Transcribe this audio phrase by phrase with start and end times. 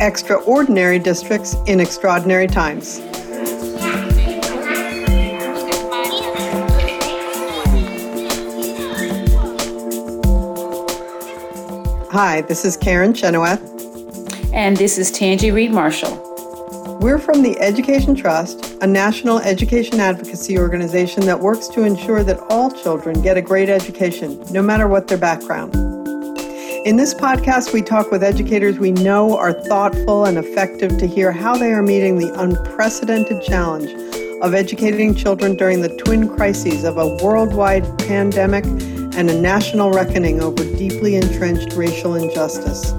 [0.00, 3.00] Extraordinary districts in extraordinary times.
[12.14, 13.60] Hi, this is Karen Chenoweth.
[14.52, 16.14] And this is Tanji Reed Marshall.
[17.00, 22.38] We're from the Education Trust, a national education advocacy organization that works to ensure that
[22.50, 25.74] all children get a great education, no matter what their background.
[26.86, 31.32] In this podcast, we talk with educators we know are thoughtful and effective to hear
[31.32, 33.90] how they are meeting the unprecedented challenge
[34.40, 38.64] of educating children during the twin crises of a worldwide pandemic
[39.16, 42.92] and a national reckoning over deeply entrenched racial injustice.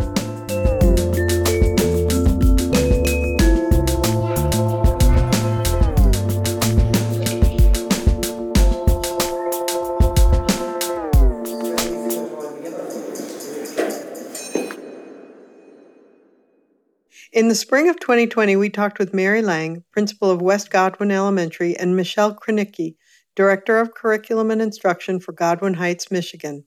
[17.34, 21.76] In the spring of 2020, we talked with Mary Lang, principal of West Godwin Elementary,
[21.76, 22.95] and Michelle Kranicki,
[23.36, 26.66] director of curriculum and instruction for Godwin Heights, Michigan.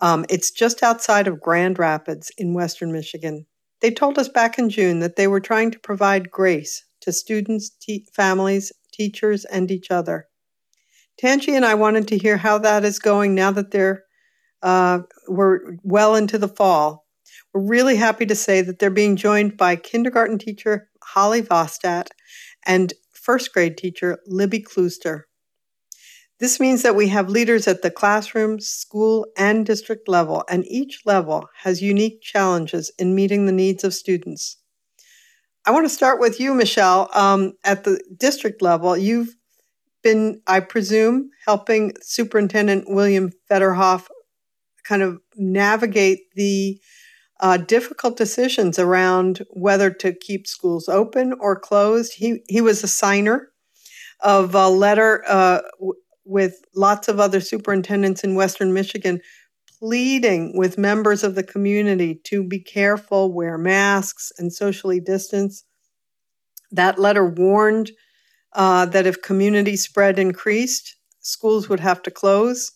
[0.00, 3.46] Um, it's just outside of Grand Rapids in western Michigan.
[3.80, 7.70] They told us back in June that they were trying to provide grace to students,
[7.70, 10.28] te- families, teachers, and each other.
[11.22, 14.04] Tanji and I wanted to hear how that is going now that they're
[14.62, 17.06] uh, we're well into the fall
[17.52, 22.08] we're really happy to say that they're being joined by kindergarten teacher Holly Vostat
[22.64, 25.22] and first grade teacher Libby Klooster.
[26.40, 31.02] This means that we have leaders at the classroom, school, and district level, and each
[31.04, 34.56] level has unique challenges in meeting the needs of students.
[35.66, 37.10] I want to start with you, Michelle.
[37.12, 39.36] Um, at the district level, you've
[40.02, 44.06] been, I presume, helping Superintendent William Federhoff
[44.82, 46.80] kind of navigate the
[47.40, 52.14] uh, difficult decisions around whether to keep schools open or closed.
[52.14, 53.50] He he was a signer
[54.20, 55.60] of a letter uh,
[56.30, 59.20] with lots of other superintendents in Western Michigan
[59.80, 65.64] pleading with members of the community to be careful, wear masks, and socially distance.
[66.70, 67.90] That letter warned
[68.52, 72.70] uh, that if community spread increased, schools would have to close,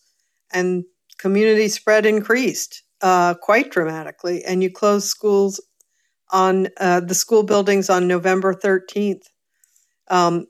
[0.53, 0.85] and
[1.19, 5.61] community spread increased uh, quite dramatically, and you closed schools
[6.31, 9.25] on uh, the school buildings on November 13th.
[10.09, 10.47] Um,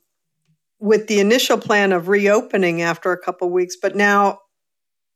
[0.84, 4.39] with the initial plan of reopening after a couple weeks, but now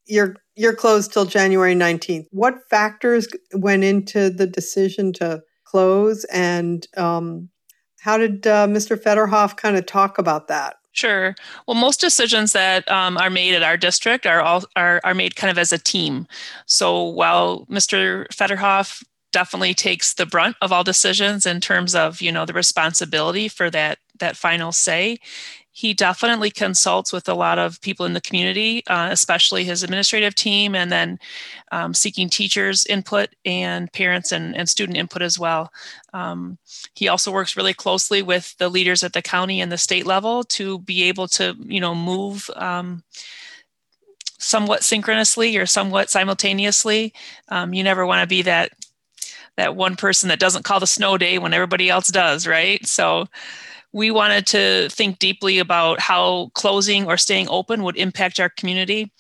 [0.07, 2.25] you're you're closed till January 19th.
[2.31, 7.51] What factors went into the decision to close, and um,
[8.01, 8.97] how did uh, Mr.
[8.97, 10.77] Federhoff kind of talk about that?
[10.93, 11.37] Sure.
[11.67, 15.37] Well, most decisions that um, are made at our district are all are, are made
[15.37, 16.27] kind of as a team.
[16.65, 18.27] So while Mr.
[18.29, 23.49] Federhoff definitely takes the brunt of all decisions in terms of you know the responsibility
[23.49, 25.19] for that that final say
[25.79, 30.35] he definitely consults with a lot of people in the community, uh, especially his administrative
[30.35, 31.21] team, and then
[31.71, 35.73] um, seeking teachers' input and parents and, and student input as well.
[36.13, 36.59] Um,
[36.97, 40.43] he also works really closely with the leaders at the county and the state level
[40.43, 42.51] to be able to, you know, move.
[42.57, 43.05] Um,
[44.41, 47.13] somewhat synchronously or somewhat simultaneously
[47.49, 48.71] um, you never want to be that
[49.57, 53.27] that one person that doesn't call the snow day when everybody else does right so
[53.93, 59.11] we wanted to think deeply about how closing or staying open would impact our community.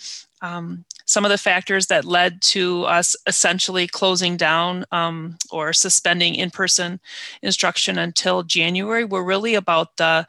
[0.41, 6.35] Um, some of the factors that led to us essentially closing down um, or suspending
[6.35, 7.01] in-person
[7.43, 10.27] instruction until January were really about the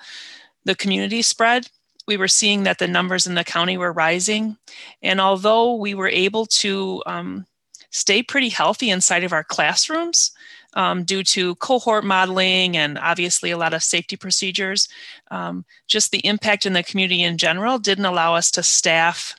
[0.66, 1.70] the community spread.
[2.08, 4.58] We were seeing that the numbers in the county were rising,
[5.04, 7.46] and although we were able to um,
[7.92, 10.32] stay pretty healthy inside of our classrooms,
[10.74, 14.88] um, due to cohort modeling and obviously a lot of safety procedures.
[15.32, 19.36] Um, just the impact in the community in general didn't allow us to staff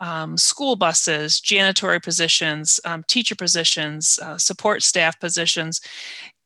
[0.00, 5.80] um, school buses, janitory positions, um, teacher positions, uh, support staff positions.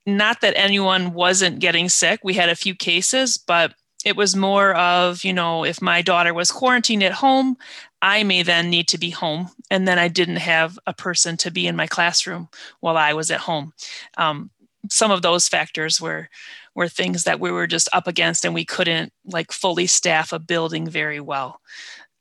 [0.06, 2.20] Not that anyone wasn't getting sick.
[2.24, 3.74] We had a few cases, but
[4.04, 7.56] it was more of, you know, if my daughter was quarantined at home,
[8.02, 9.48] I may then need to be home.
[9.70, 12.48] And then I didn't have a person to be in my classroom
[12.80, 13.72] while I was at home.
[14.18, 14.50] Um,
[14.90, 16.28] some of those factors were
[16.74, 20.38] were things that we were just up against and we couldn't like fully staff a
[20.38, 21.60] building very well.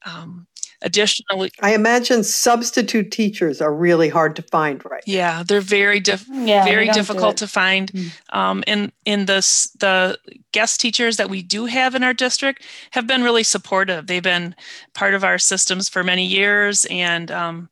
[0.05, 0.45] Um,
[0.83, 5.03] Additionally, I imagine substitute teachers are really hard to find, right?
[5.05, 7.91] Yeah, they're very diff- yeah, very difficult to find.
[7.91, 8.37] Mm-hmm.
[8.37, 9.41] Um, in in the
[9.79, 10.17] the
[10.51, 14.07] guest teachers that we do have in our district have been really supportive.
[14.07, 14.55] They've been
[14.95, 17.69] part of our systems for many years, and um,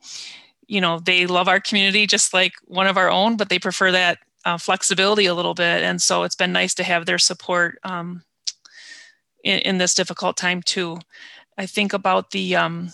[0.67, 3.91] you know they love our community just like one of our own, but they prefer
[3.91, 5.83] that uh, flexibility a little bit.
[5.83, 8.23] And so it's been nice to have their support um,
[9.43, 10.99] in, in this difficult time too.
[11.59, 12.93] I think about the um,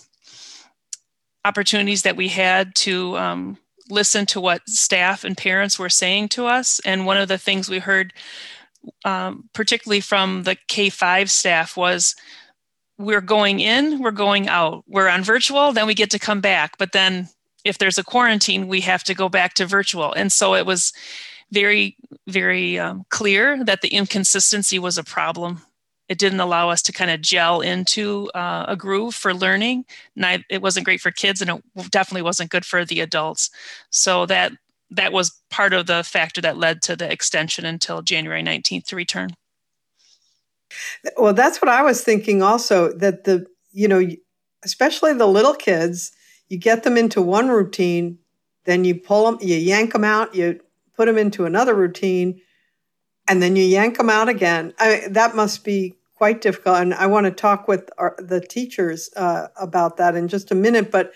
[1.45, 3.57] opportunities that we had to um,
[3.91, 6.81] listen to what staff and parents were saying to us.
[6.83, 8.11] And one of the things we heard,
[9.05, 12.15] um, particularly from the K 5 staff, was
[12.97, 14.83] we're going in, we're going out.
[14.87, 16.79] We're on virtual, then we get to come back.
[16.79, 17.29] But then
[17.63, 20.11] if there's a quarantine, we have to go back to virtual.
[20.13, 20.91] And so it was
[21.51, 25.61] very, very um, clear that the inconsistency was a problem
[26.07, 29.85] it didn't allow us to kind of gel into uh, a groove for learning.
[30.15, 33.49] it wasn't great for kids, and it definitely wasn't good for the adults.
[33.89, 34.51] So that
[34.91, 38.95] that was part of the factor that led to the extension until January 19th to
[38.95, 39.31] return.
[41.17, 44.07] Well, that's what I was thinking also that the, you know,
[44.63, 46.11] especially the little kids,
[46.49, 48.19] you get them into one routine,
[48.65, 50.59] then you pull them, you yank them out, you
[50.95, 52.41] put them into another routine,
[53.27, 54.73] and then you yank them out again.
[54.79, 56.77] I that must be quite difficult.
[56.77, 60.55] And I want to talk with our, the teachers uh, about that in just a
[60.55, 60.91] minute.
[60.91, 61.13] But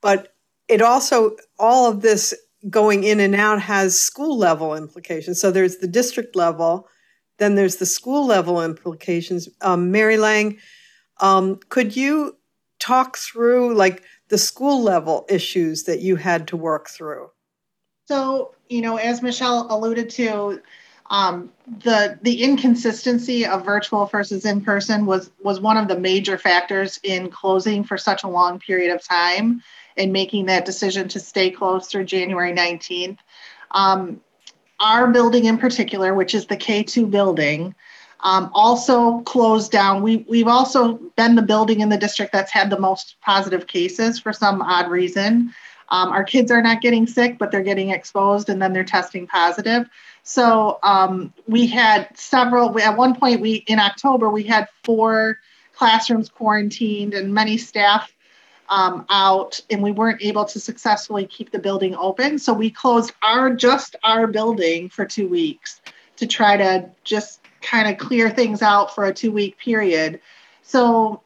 [0.00, 0.34] but
[0.68, 2.34] it also all of this
[2.70, 5.40] going in and out has school level implications.
[5.40, 6.88] So there's the district level,
[7.38, 9.48] then there's the school level implications.
[9.60, 10.58] Um, Mary Lang,
[11.20, 12.36] um, could you
[12.78, 17.30] talk through like the school level issues that you had to work through?
[18.06, 20.60] So, you know, as Michelle alluded to,
[21.12, 21.52] um,
[21.84, 26.98] the the inconsistency of virtual versus in person was was one of the major factors
[27.04, 29.62] in closing for such a long period of time
[29.98, 33.18] and making that decision to stay closed through January 19th.
[33.72, 34.22] Um,
[34.80, 37.74] our building in particular, which is the K2 building,
[38.20, 40.02] um, also closed down.
[40.02, 44.18] We, we've also been the building in the district that's had the most positive cases
[44.18, 45.52] for some odd reason.
[45.92, 49.26] Um, our kids are not getting sick, but they're getting exposed and then they're testing
[49.26, 49.86] positive.
[50.22, 52.76] So um, we had several.
[52.80, 55.38] At one point, we in October we had four
[55.74, 58.10] classrooms quarantined and many staff
[58.70, 62.38] um, out, and we weren't able to successfully keep the building open.
[62.38, 65.82] So we closed our just our building for two weeks
[66.16, 70.20] to try to just kind of clear things out for a two week period.
[70.62, 71.20] So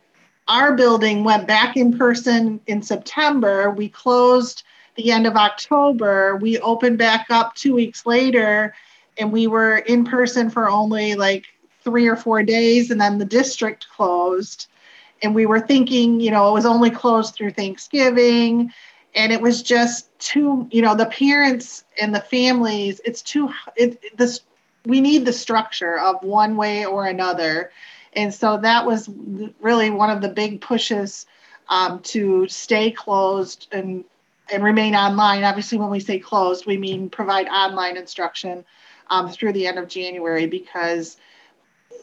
[0.49, 3.71] our building went back in person in September.
[3.71, 4.63] We closed
[4.97, 6.37] the end of October.
[6.37, 8.75] We opened back up two weeks later
[9.19, 11.47] and we were in person for only like
[11.83, 14.67] three or four days and then the district closed
[15.23, 18.73] and we were thinking you know it was only closed through thanksgiving
[19.15, 24.01] and it was just too you know the parents and the families it's too it
[24.17, 24.41] this
[24.85, 27.71] we need the structure of one way or another
[28.17, 29.09] and so that was
[29.61, 31.27] really one of the big pushes
[31.69, 34.05] um, to stay closed and
[34.51, 38.65] and remain online obviously when we say closed we mean provide online instruction
[39.09, 41.17] um, through the end of January because,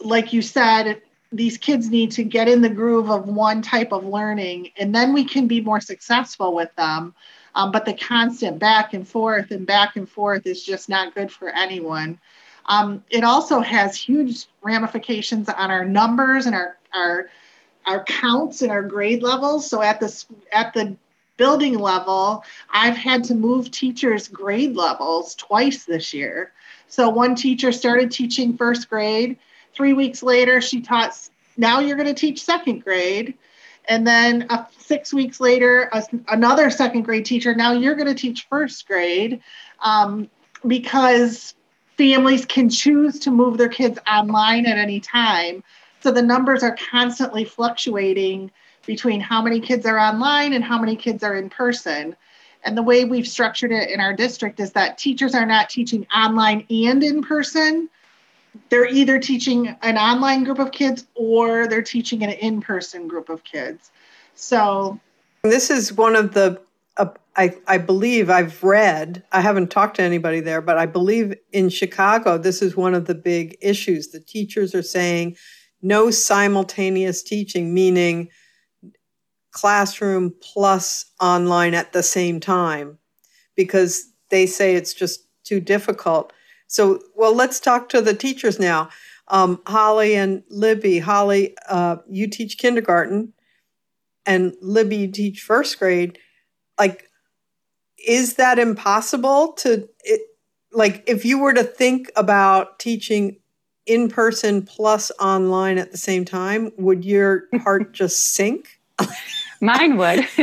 [0.02, 1.02] like you said,
[1.32, 5.14] these kids need to get in the groove of one type of learning and then
[5.14, 7.14] we can be more successful with them.
[7.56, 11.32] Um, but the constant back and forth and back and forth is just not good
[11.32, 12.20] for anyone.
[12.66, 17.30] Um, it also has huge ramifications on our numbers and our, our
[17.86, 19.70] our counts and our grade levels.
[19.70, 20.96] So at the at the
[21.38, 26.52] building level, I've had to move teachers' grade levels twice this year.
[26.88, 29.38] So one teacher started teaching first grade.
[29.74, 31.18] Three weeks later, she taught,
[31.58, 33.34] now you're going to teach second grade.
[33.90, 35.92] And then uh, six weeks later,
[36.28, 39.42] another second grade teacher, now you're going to teach first grade
[39.82, 40.30] um,
[40.66, 41.56] because
[41.98, 45.64] families can choose to move their kids online at any time.
[46.02, 48.52] So the numbers are constantly fluctuating
[48.86, 52.16] between how many kids are online and how many kids are in person.
[52.64, 56.06] And the way we've structured it in our district is that teachers are not teaching
[56.16, 57.90] online and in person.
[58.70, 63.30] They're either teaching an online group of kids or they're teaching an in person group
[63.30, 63.92] of kids.
[64.36, 65.00] So,
[65.44, 66.62] this is one of the,
[67.36, 71.70] I, I believe I've read, I haven't talked to anybody there, but I believe in
[71.70, 74.10] Chicago, this is one of the big issues.
[74.10, 75.36] The teachers are saying
[75.82, 78.30] no simultaneous teaching, meaning
[79.52, 83.00] classroom plus online at the same time
[83.56, 86.32] because they say it's just too difficult.
[86.68, 88.90] So, well, let's talk to the teachers now.
[89.28, 91.00] Um, Holly and Libby.
[91.00, 93.34] Holly, uh, you teach kindergarten.
[94.26, 96.20] and Libby, you teach first grade.
[96.80, 97.10] Like,
[98.06, 100.22] is that impossible to, it,
[100.72, 103.38] like, if you were to think about teaching
[103.86, 108.80] in person plus online at the same time, would your heart just sink?
[109.62, 110.28] Mine would.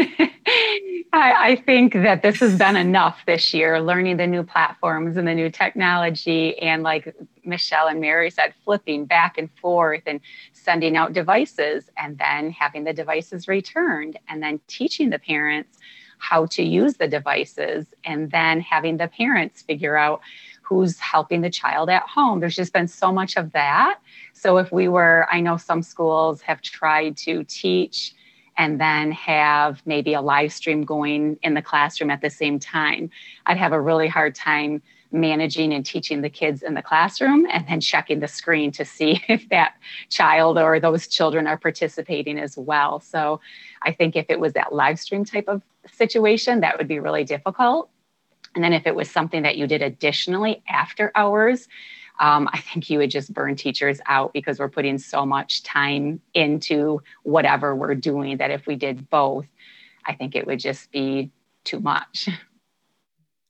[1.12, 5.26] I, I, think that this has been enough this year, learning the new platforms and
[5.26, 6.56] the new technology.
[6.58, 10.20] And like Michelle and Mary said, flipping back and forth and
[10.52, 15.78] sending out devices and then having the devices returned and then teaching the parents
[16.20, 20.20] how to use the devices and then having the parents figure out
[20.62, 22.38] who's helping the child at home.
[22.38, 23.98] There's just been so much of that.
[24.32, 28.14] So if we were, I know some schools have tried to teach
[28.56, 33.10] and then have maybe a live stream going in the classroom at the same time.
[33.46, 37.66] I'd have a really hard time managing and teaching the kids in the classroom and
[37.68, 39.74] then checking the screen to see if that
[40.08, 43.00] child or those children are participating as well.
[43.00, 43.40] So
[43.82, 45.62] I think if it was that live stream type of
[45.92, 47.90] situation, that would be really difficult.
[48.54, 51.68] And then if it was something that you did additionally after hours,
[52.18, 56.20] um, I think you would just burn teachers out because we're putting so much time
[56.34, 59.46] into whatever we're doing that if we did both,
[60.04, 61.30] I think it would just be
[61.64, 62.28] too much.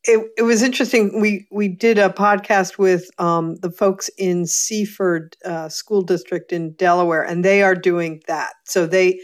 [0.05, 1.21] It, it was interesting.
[1.21, 6.73] We we did a podcast with um, the folks in Seaford uh, School District in
[6.73, 8.55] Delaware, and they are doing that.
[8.65, 9.21] So they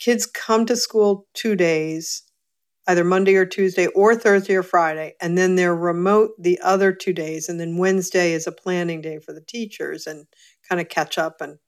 [0.00, 2.22] kids come to school two days
[2.86, 7.12] either Monday or Tuesday or Thursday or Friday, and then they're remote the other two
[7.12, 10.26] days, and then Wednesday is a planning day for the teachers and
[10.68, 11.58] kind of catch up and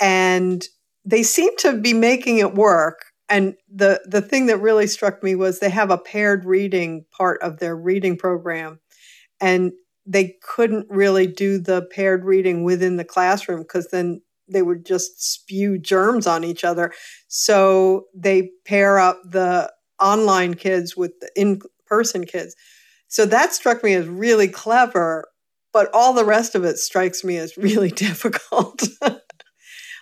[0.00, 0.66] and
[1.04, 3.11] they seem to be making it work.
[3.32, 7.40] And the the thing that really struck me was they have a paired reading part
[7.40, 8.78] of their reading program,
[9.40, 9.72] and
[10.04, 15.32] they couldn't really do the paired reading within the classroom because then they would just
[15.32, 16.92] spew germs on each other.
[17.26, 22.54] So they pair up the online kids with the in person kids.
[23.08, 25.26] So that struck me as really clever,
[25.72, 28.82] but all the rest of it strikes me as really difficult.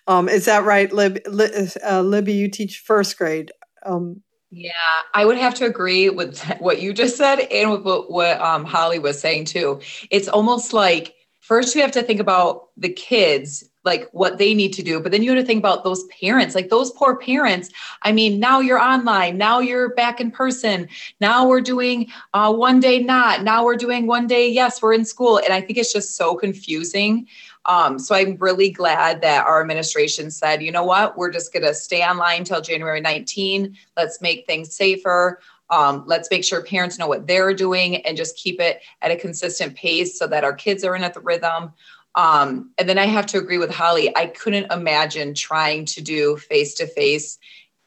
[0.07, 2.33] Um, is that right, Lib, uh, Libby?
[2.33, 3.53] You teach first grade.
[3.85, 4.73] Um, yeah,
[5.15, 8.65] I would have to agree with what you just said and with what, what um,
[8.65, 9.81] Holly was saying too.
[10.11, 14.73] It's almost like first you have to think about the kids like what they need
[14.75, 17.71] to do but then you have to think about those parents like those poor parents
[18.03, 20.87] i mean now you're online now you're back in person
[21.21, 25.05] now we're doing uh, one day not now we're doing one day yes we're in
[25.05, 27.27] school and i think it's just so confusing
[27.67, 31.65] um, so i'm really glad that our administration said you know what we're just going
[31.65, 35.41] to stay online till january 19 let's make things safer
[35.71, 39.17] um, let's make sure parents know what they're doing and just keep it at a
[39.17, 41.73] consistent pace so that our kids are in at the rhythm
[42.15, 44.15] um, and then I have to agree with Holly.
[44.17, 47.39] I couldn't imagine trying to do face to face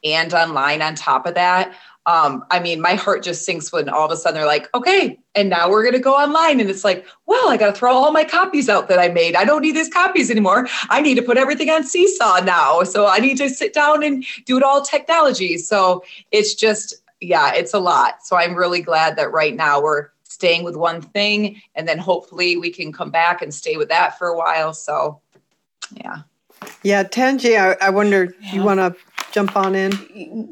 [0.04, 1.76] and online on top of that.
[2.06, 5.20] Um, I mean, my heart just sinks when all of a sudden they're like, okay,
[5.36, 6.60] and now we're going to go online.
[6.60, 9.36] And it's like, well, I got to throw all my copies out that I made.
[9.36, 10.68] I don't need these copies anymore.
[10.90, 12.84] I need to put everything on Seesaw now.
[12.84, 15.58] So I need to sit down and do it all technology.
[15.58, 18.26] So it's just, yeah, it's a lot.
[18.26, 22.58] So I'm really glad that right now we're staying with one thing and then hopefully
[22.58, 25.22] we can come back and stay with that for a while so
[25.92, 26.24] yeah
[26.82, 28.56] yeah Tanji I, I wonder yeah.
[28.56, 28.96] you want to
[29.34, 29.92] jump on in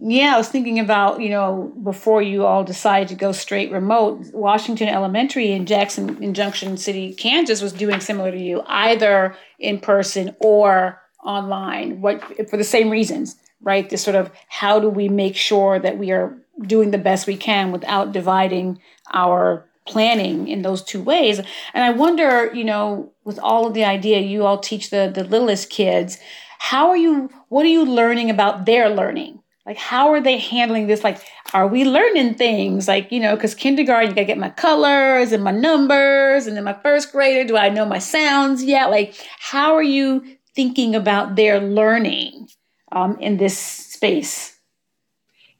[0.02, 4.26] yeah I was thinking about you know before you all decided to go straight remote
[4.34, 9.80] Washington Elementary in Jackson in Junction City Kansas was doing similar to you either in
[9.80, 15.08] person or online what for the same reasons right this sort of how do we
[15.08, 16.36] make sure that we are
[16.66, 18.80] doing the best we can without dividing
[19.14, 21.40] our planning in those two ways.
[21.74, 25.24] And I wonder, you know, with all of the idea you all teach the the
[25.24, 26.18] littlest kids,
[26.62, 29.42] how are you what are you learning about their learning?
[29.66, 31.04] Like how are they handling this?
[31.04, 31.18] Like,
[31.56, 32.88] are we learning things?
[32.88, 36.64] Like, you know, because kindergarten, you gotta get my colors and my numbers, and then
[36.64, 38.92] my first grader, do I know my sounds yet?
[38.92, 40.24] Like, how are you
[40.56, 42.48] thinking about their learning
[42.92, 44.56] um, in this space?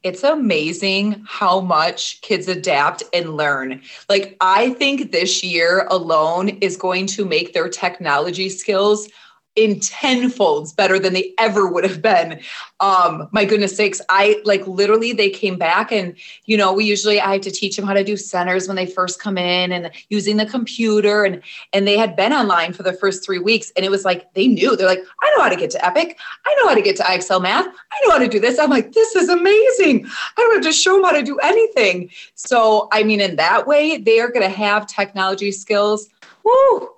[0.02, 3.80] it's amazing how much kids adapt and learn.
[4.08, 9.08] Like, I think this year alone is going to make their technology skills
[9.54, 12.40] in tenfolds better than they ever would have been.
[12.80, 16.16] Um, my goodness sakes, I like literally they came back and
[16.46, 18.86] you know, we usually I have to teach them how to do centers when they
[18.86, 21.42] first come in and using the computer and
[21.74, 24.46] and they had been online for the first three weeks and it was like they
[24.46, 26.96] knew they're like, I know how to get to Epic, I know how to get
[26.96, 28.58] to IXL math, I know how to do this.
[28.58, 30.06] I'm like, this is amazing.
[30.06, 32.10] I don't have to show them how to do anything.
[32.36, 36.08] So I mean, in that way, they are gonna have technology skills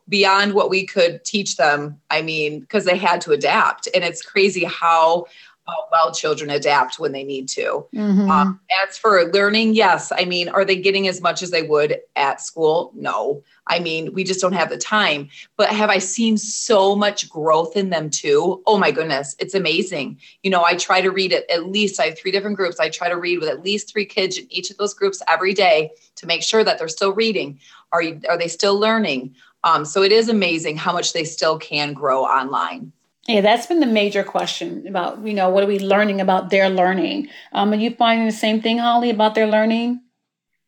[0.09, 2.01] beyond what we could teach them.
[2.11, 3.89] I mean, because they had to adapt.
[3.95, 5.27] And it's crazy how
[5.67, 7.87] how well children adapt when they need to.
[7.95, 8.31] Mm-hmm.
[8.31, 10.13] Um, as for learning, yes.
[10.15, 12.93] I mean, are they getting as much as they would at school?
[12.95, 13.43] No.
[13.67, 15.29] I mean, we just don't have the time.
[15.57, 18.63] But have I seen so much growth in them too?
[18.67, 20.19] Oh my goodness, it's amazing.
[20.43, 22.79] You know, I try to read it at least, I have three different groups.
[22.79, 25.55] I try to read with at least three kids in each of those groups every
[25.55, 27.59] day to make sure that they're still reading.
[27.93, 29.35] Are, you, are they still learning?
[29.63, 32.93] Um, so it is amazing how much they still can grow online.
[33.29, 36.69] Yeah, that's been the major question about, you know, what are we learning about their
[36.71, 37.29] learning?
[37.53, 40.04] Um, are you finding the same thing, Holly, about their learning?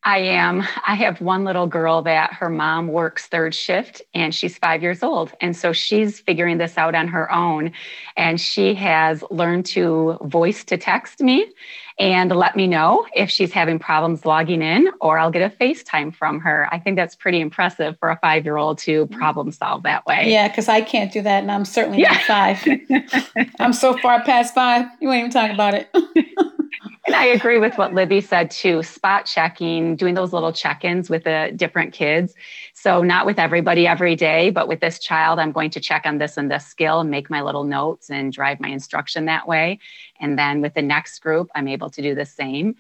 [0.07, 0.63] I am.
[0.87, 5.03] I have one little girl that her mom works third shift and she's five years
[5.03, 5.33] old.
[5.41, 7.73] And so she's figuring this out on her own.
[8.17, 11.53] And she has learned to voice to text me
[11.99, 16.15] and let me know if she's having problems logging in, or I'll get a FaceTime
[16.15, 16.69] from her.
[16.71, 20.31] I think that's pretty impressive for a five year old to problem solve that way.
[20.31, 22.13] Yeah, because I can't do that, and I'm certainly yeah.
[22.13, 23.45] not five.
[23.59, 25.89] I'm so far past five, you ain't even talk about it.
[27.07, 31.09] and I agree with what Libby said too spot checking, doing those little check ins
[31.09, 32.35] with the different kids.
[32.75, 36.19] So, not with everybody every day, but with this child, I'm going to check on
[36.19, 39.79] this and this skill and make my little notes and drive my instruction that way.
[40.21, 42.77] And then with the next group, I'm able to do the same.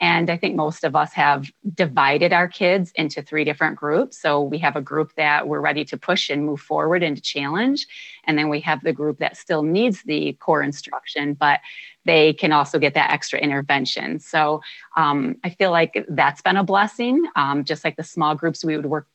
[0.00, 4.20] And I think most of us have divided our kids into three different groups.
[4.20, 7.22] So we have a group that we're ready to push and move forward and to
[7.22, 7.86] challenge.
[8.24, 11.60] And then we have the group that still needs the core instruction, but
[12.04, 14.18] they can also get that extra intervention.
[14.18, 14.62] So
[14.96, 17.26] um, I feel like that's been a blessing.
[17.36, 19.06] Um, just like the small groups we would work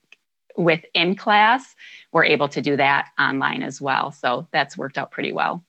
[0.56, 1.76] with in class,
[2.12, 4.12] we're able to do that online as well.
[4.12, 5.64] So that's worked out pretty well.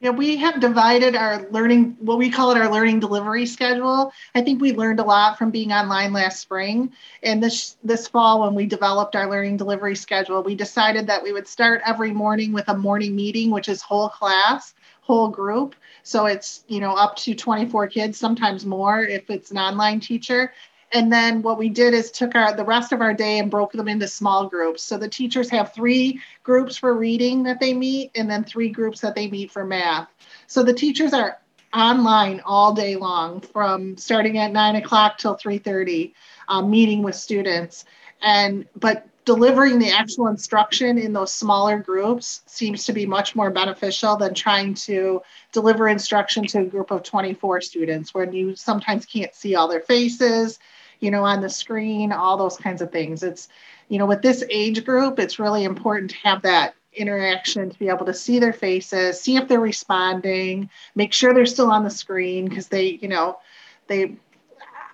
[0.00, 4.12] Yeah, we have divided our learning, what we call it our learning delivery schedule.
[4.32, 6.92] I think we learned a lot from being online last spring.
[7.24, 11.32] And this this fall, when we developed our learning delivery schedule, we decided that we
[11.32, 14.72] would start every morning with a morning meeting, which is whole class,
[15.08, 15.74] whole group.
[16.02, 20.52] So it's, you know, up to 24 kids, sometimes more if it's an online teacher.
[20.92, 23.72] And then what we did is took our the rest of our day and broke
[23.72, 24.82] them into small groups.
[24.82, 29.00] So the teachers have three groups for reading that they meet, and then three groups
[29.00, 30.08] that they meet for math.
[30.46, 31.38] So the teachers are
[31.74, 36.14] online all day long from starting at nine o'clock till 3.30
[36.48, 37.84] um, meeting with students
[38.22, 43.50] and but delivering the actual instruction in those smaller groups seems to be much more
[43.50, 45.20] beneficial than trying to
[45.52, 49.82] deliver instruction to a group of 24 students when you sometimes can't see all their
[49.82, 50.58] faces
[51.00, 53.22] you know, on the screen, all those kinds of things.
[53.22, 53.48] It's,
[53.88, 57.88] you know, with this age group, it's really important to have that interaction to be
[57.88, 61.90] able to see their faces, see if they're responding, make sure they're still on the
[61.90, 63.38] screen because they, you know,
[63.86, 64.16] they.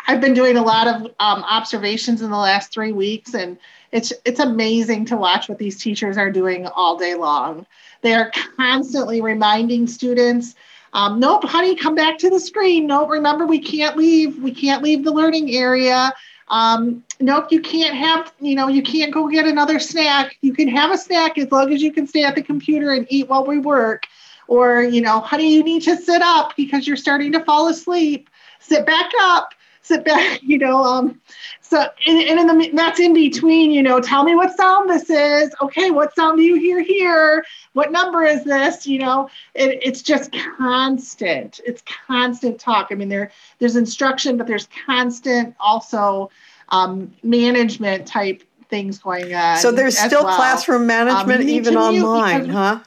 [0.06, 3.56] I've been doing a lot of um, observations in the last three weeks, and
[3.94, 7.64] it's it's amazing to watch what these teachers are doing all day long.
[8.02, 10.54] They are constantly reminding students
[10.94, 12.86] um, nope, honey, come back to the screen.
[12.86, 14.40] Nope, remember we can't leave.
[14.40, 16.14] We can't leave the learning area.
[16.48, 20.36] Um, nope, you can't have, you know, you can't go get another snack.
[20.40, 23.06] You can have a snack as long as you can stay at the computer and
[23.10, 24.04] eat while we work.
[24.46, 28.30] Or, you know, honey, you need to sit up because you're starting to fall asleep.
[28.60, 29.52] Sit back up
[29.84, 30.82] sit back, you know.
[30.82, 31.20] Um,
[31.60, 34.00] so, and, and in the that's in between, you know.
[34.00, 35.54] Tell me what sound this is.
[35.62, 37.44] Okay, what sound do you hear here?
[37.74, 38.86] What number is this?
[38.86, 41.60] You know, it, it's just constant.
[41.64, 42.88] It's constant talk.
[42.90, 46.30] I mean, there there's instruction, but there's constant also
[46.70, 49.58] um, management type things going on.
[49.58, 50.36] So there's still well.
[50.36, 52.80] classroom management um, even online, huh?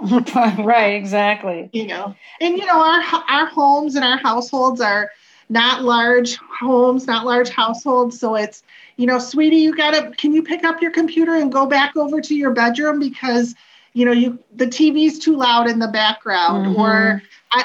[0.62, 1.68] right, exactly.
[1.72, 5.10] You know, and you know, our our homes and our households are
[5.48, 8.18] not large homes, not large households.
[8.18, 8.62] So it's,
[8.96, 12.20] you know, sweetie, you gotta, can you pick up your computer and go back over
[12.20, 13.54] to your bedroom because,
[13.94, 16.80] you know, you the TV's too loud in the background, mm-hmm.
[16.80, 17.22] or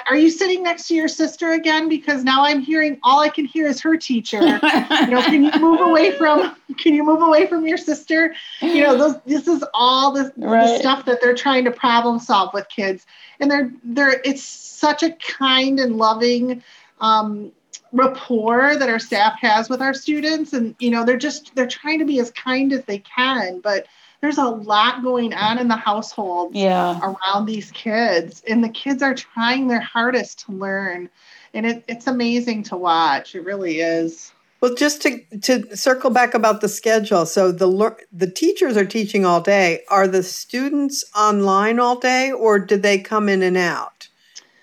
[0.10, 1.90] are you sitting next to your sister again?
[1.90, 4.38] Because now I'm hearing all I can hear is her teacher.
[4.40, 6.56] you know, can you move away from?
[6.78, 8.34] Can you move away from your sister?
[8.62, 10.68] You know, those, this is all the, right.
[10.68, 13.06] the stuff that they're trying to problem solve with kids,
[13.40, 16.64] and they're they're it's such a kind and loving
[17.02, 17.52] um,
[17.94, 20.52] rapport that our staff has with our students.
[20.52, 23.86] And you know they're just they're trying to be as kind as they can but
[24.24, 26.98] there's a lot going on in the household yeah.
[27.02, 28.42] around these kids.
[28.48, 31.10] And the kids are trying their hardest to learn.
[31.54, 33.36] And it, it's amazing to watch.
[33.36, 34.32] It really is.
[34.62, 37.26] Well just to to circle back about the schedule.
[37.26, 39.82] So the the teachers are teaching all day.
[39.90, 44.08] Are the students online all day or do they come in and out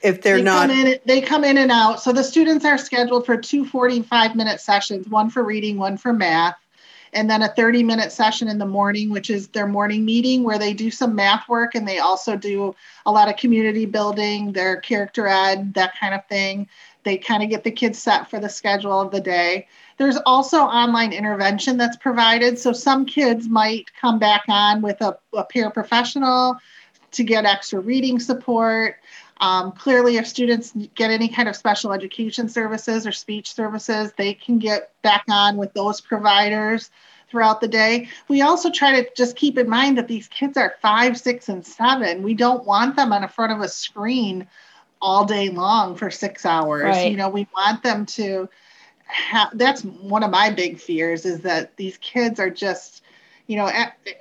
[0.02, 2.78] if they're they not come in, they come in and out so the students are
[2.78, 6.56] scheduled for two 45 minute sessions one for reading one for math
[7.12, 10.58] and then a 30 minute session in the morning, which is their morning meeting where
[10.58, 12.74] they do some math work and they also do
[13.06, 16.68] a lot of community building, their character ed, that kind of thing.
[17.02, 19.66] They kind of get the kids set for the schedule of the day.
[19.96, 22.58] There's also online intervention that's provided.
[22.58, 26.58] So some kids might come back on with a, a paraprofessional
[27.12, 28.96] to get extra reading support.
[29.40, 34.34] Um, clearly, if students get any kind of special education services or speech services, they
[34.34, 36.90] can get back on with those providers
[37.30, 38.08] throughout the day.
[38.28, 41.64] We also try to just keep in mind that these kids are five, six, and
[41.64, 42.22] seven.
[42.22, 44.46] We don't want them on the front of a screen
[45.00, 46.84] all day long for six hours.
[46.84, 47.10] Right.
[47.10, 48.48] You know, we want them to
[49.06, 53.02] have that's one of my big fears is that these kids are just,
[53.46, 53.70] you know,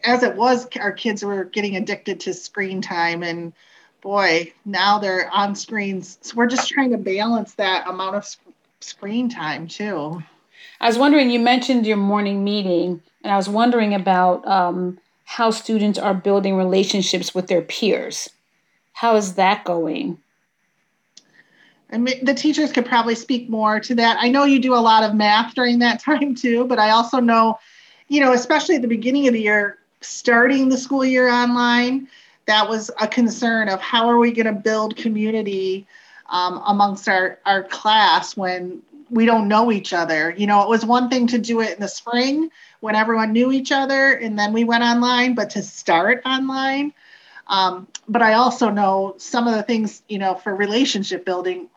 [0.03, 3.53] as it was, our kids were getting addicted to screen time and
[4.02, 6.18] boy, now they're on screens.
[6.22, 8.26] So we're just trying to balance that amount of
[8.80, 10.22] screen time too.
[10.82, 15.52] I was wondering, you mentioned your morning meeting, and I was wondering about um, how
[15.52, 18.30] students are building relationships with their peers.
[18.94, 20.18] How is that going?
[21.92, 24.18] I mean, the teachers could probably speak more to that.
[24.20, 27.20] I know you do a lot of math during that time too, but I also
[27.20, 27.60] know,
[28.08, 32.08] you know, especially at the beginning of the year, starting the school year online,
[32.50, 35.86] that was a concern of how are we going to build community
[36.30, 38.82] um, amongst our, our class when
[39.12, 40.34] we don't know each other.
[40.36, 43.52] You know, it was one thing to do it in the spring when everyone knew
[43.52, 46.94] each other and then we went online, but to start online.
[47.48, 51.70] Um, but I also know some of the things, you know, for relationship building,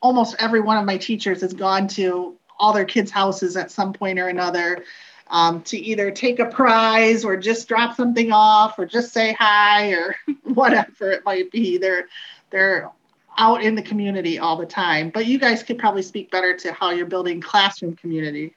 [0.00, 3.92] almost every one of my teachers has gone to all their kids' houses at some
[3.92, 4.84] point or another
[5.30, 9.90] um, to either take a prize or just drop something off or just say hi
[9.90, 11.78] or whatever it might be.
[11.78, 12.06] They're
[12.50, 12.90] they're
[13.38, 15.10] out in the community all the time.
[15.10, 18.54] But you guys could probably speak better to how you're building classroom community.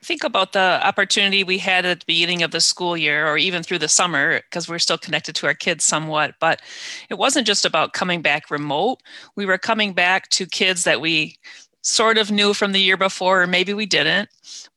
[0.00, 3.64] Think about the opportunity we had at the beginning of the school year or even
[3.64, 6.36] through the summer because we're still connected to our kids somewhat.
[6.38, 6.62] But
[7.10, 9.00] it wasn't just about coming back remote.
[9.34, 11.36] We were coming back to kids that we
[11.88, 14.28] sort of knew from the year before, or maybe we didn't.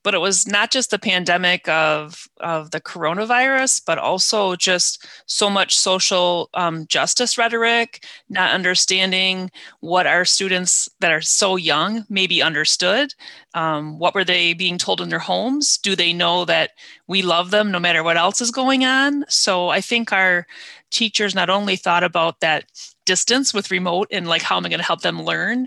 [0.02, 5.50] But it was not just the pandemic of, of the coronavirus, but also just so
[5.50, 12.42] much social um, justice rhetoric, not understanding what our students that are so young maybe
[12.42, 13.14] understood.
[13.54, 15.78] Um, what were they being told in their homes?
[15.78, 16.70] Do they know that
[17.06, 19.24] we love them no matter what else is going on?
[19.28, 20.46] So I think our
[20.90, 22.64] teachers not only thought about that
[23.04, 25.66] distance with remote and like how am i going to help them learn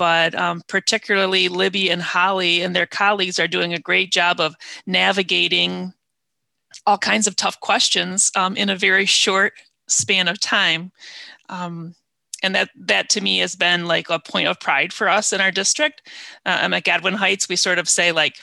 [0.00, 4.54] but um, particularly Libby and Holly and their colleagues are doing a great job of
[4.86, 5.92] navigating
[6.86, 9.52] all kinds of tough questions um, in a very short
[9.88, 10.90] span of time.
[11.50, 11.94] Um,
[12.42, 15.42] and that that to me has been like a point of pride for us in
[15.42, 16.08] our district.
[16.46, 17.50] Uh, at Godwin Heights.
[17.50, 18.36] We sort of say like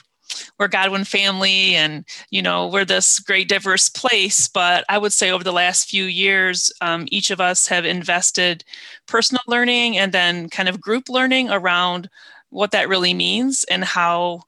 [0.58, 5.30] we're Godwin family and you know we're this great diverse place but I would say
[5.30, 8.64] over the last few years um, each of us have invested
[9.06, 12.08] personal learning and then kind of group learning around
[12.50, 14.42] what that really means and how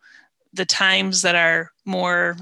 [0.53, 2.37] the times that are more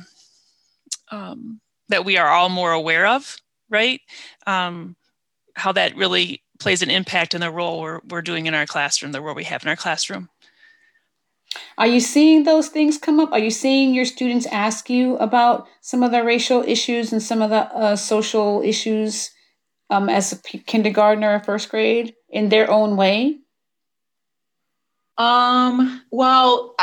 [1.11, 3.37] um, that we are all more aware of
[3.71, 4.01] right?
[4.47, 4.97] Um,
[5.55, 9.13] how that really plays an impact in the role we're, we're doing in our classroom
[9.13, 10.29] the role we have in our classroom
[11.77, 13.33] are you seeing those things come up?
[13.33, 17.41] Are you seeing your students ask you about some of the racial issues and some
[17.41, 19.31] of the uh, social issues
[19.91, 23.39] um, as a kindergartner or first grade in their own way?
[25.17, 26.77] Um, well,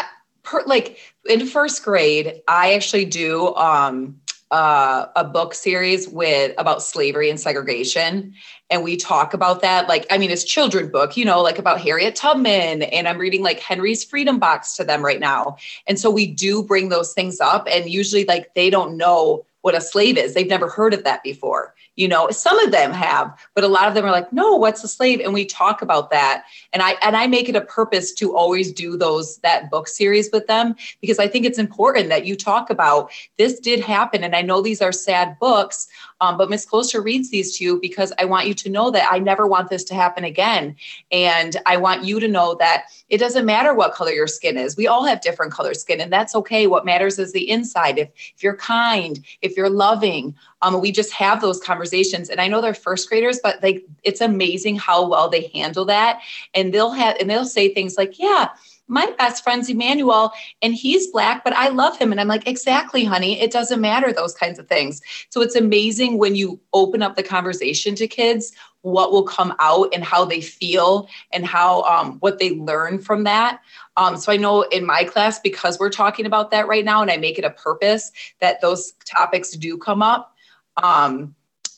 [0.43, 4.19] per, like in first grade, I actually do um,
[4.51, 8.33] uh, a book series with about slavery and segregation.
[8.69, 11.81] And we talk about that like i mean it's children book you know like about
[11.81, 12.83] harriet tubman.
[12.83, 15.57] And i'm reading like henry's freedom box to them right now.
[15.87, 17.67] And so we do bring those things up.
[17.69, 20.35] And usually like they don't know what a slave is.
[20.35, 23.87] They've never heard of that before you know some of them have but a lot
[23.87, 25.19] of them are like no what's a slave?
[25.19, 26.45] And we talk about that.
[26.73, 30.29] And i and i make it a purpose to always do those that book series
[30.31, 34.23] with them because i think it's important that you talk about this did happen.
[34.23, 35.87] And i know these are sad books
[36.25, 39.07] um, but Miss Klooster reads these to you because I want you to know that
[39.11, 40.75] I never want this to happen again.
[41.11, 44.75] And I want you to know that it doesn't matter what color your skin is.
[44.75, 46.65] We all have different color skin, and that's okay.
[46.65, 47.99] What matters is the inside.
[47.99, 52.29] If if you're kind, if you're loving, um, we just have those conversations.
[52.29, 56.21] And I know they're first graders, but like it's amazing how well they handle that.
[56.55, 58.49] And they'll have and they'll say things like, "Yeah."
[58.87, 62.11] My best friend's Emmanuel and he's black, but I love him.
[62.11, 63.39] And I'm like, exactly, honey.
[63.41, 65.01] It doesn't matter, those kinds of things.
[65.29, 69.89] So it's amazing when you open up the conversation to kids, what will come out
[69.93, 73.61] and how they feel and how um, what they learn from that.
[73.97, 77.09] Um, so I know in my class, because we're talking about that right now, and
[77.09, 80.35] I make it a purpose that those topics do come up.
[80.83, 81.33] Um,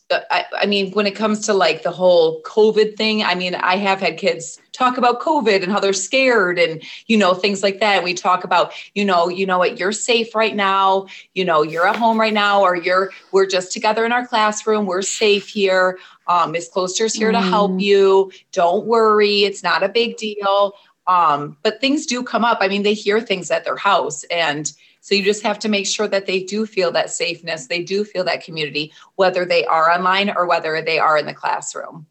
[0.10, 3.76] I, I, mean, when it comes to like the whole COVID thing, I mean, I
[3.76, 7.80] have had kids talk about COVID and how they're scared and, you know, things like
[7.82, 7.96] that.
[7.98, 11.62] And we talk about, you know, you know what, you're safe right now, you know,
[11.62, 14.86] you're at home right now, or you're, we're just together in our classroom.
[14.86, 16.00] We're safe here.
[16.28, 17.42] Um, Miss Klooster's here mm.
[17.42, 17.80] to help mm-hmm.
[17.82, 18.32] you.
[18.54, 19.44] Don't worry.
[19.44, 20.74] It's not a big deal.
[21.08, 22.60] Um, but things do come up.
[22.62, 25.88] I mean, they hear things at their house and, so you just have to make
[25.88, 29.90] sure that they do feel that safeness, they do feel that community, whether they are
[29.92, 32.08] online or whether they are in the classroom.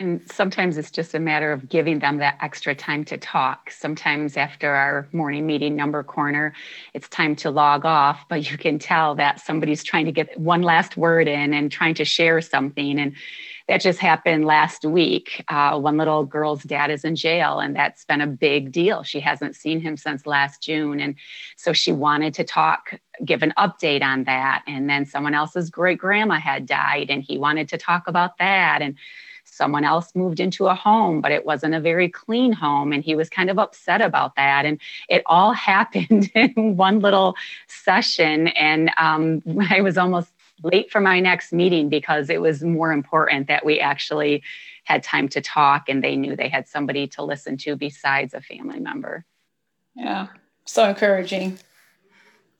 [0.00, 3.72] And sometimes it's just a matter of giving them that extra time to talk.
[3.72, 6.54] Sometimes after our morning meeting number corner,
[6.94, 10.62] it's time to log off, but you can tell that somebody's trying to get one
[10.62, 13.00] last word in and trying to share something.
[13.00, 13.16] And
[13.68, 15.44] that just happened last week.
[15.48, 19.02] Uh, one little girl's dad is in jail, and that's been a big deal.
[19.02, 21.00] She hasn't seen him since last June.
[21.00, 21.14] And
[21.56, 24.62] so she wanted to talk, give an update on that.
[24.66, 28.80] And then someone else's great grandma had died, and he wanted to talk about that.
[28.80, 28.96] And
[29.44, 32.92] someone else moved into a home, but it wasn't a very clean home.
[32.92, 34.64] And he was kind of upset about that.
[34.64, 38.48] And it all happened in one little session.
[38.48, 43.48] And um, I was almost late for my next meeting because it was more important
[43.48, 44.42] that we actually
[44.84, 48.40] had time to talk and they knew they had somebody to listen to besides a
[48.40, 49.24] family member.
[49.94, 50.28] Yeah,
[50.64, 51.58] so encouraging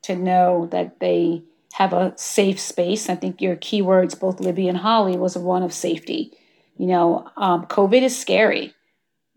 [0.02, 1.42] to know that they
[1.74, 3.08] have a safe space.
[3.08, 6.32] I think your keywords, both Libby and Holly, was one of safety.
[6.76, 8.74] You know, um, COVID is scary.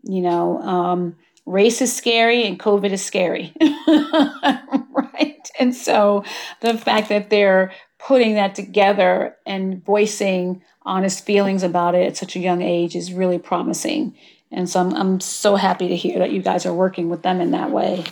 [0.02, 3.52] You know, um, race is scary and COVID is scary.
[3.60, 5.48] right.
[5.58, 6.24] And so
[6.60, 7.72] the fact that they're
[8.06, 13.12] putting that together and voicing honest feelings about it at such a young age is
[13.12, 14.16] really promising.
[14.50, 17.40] And so I'm, I'm so happy to hear that you guys are working with them
[17.40, 18.04] in that way.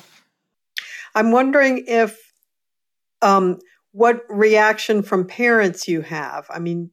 [1.14, 2.16] I'm wondering if
[3.20, 3.58] um,
[3.92, 6.46] what reaction from parents you have.
[6.48, 6.90] I mean,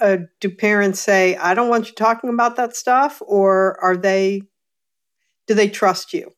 [0.00, 4.42] uh, do parents say, "I don't want you talking about that stuff," or are they?
[5.46, 6.32] Do they trust you?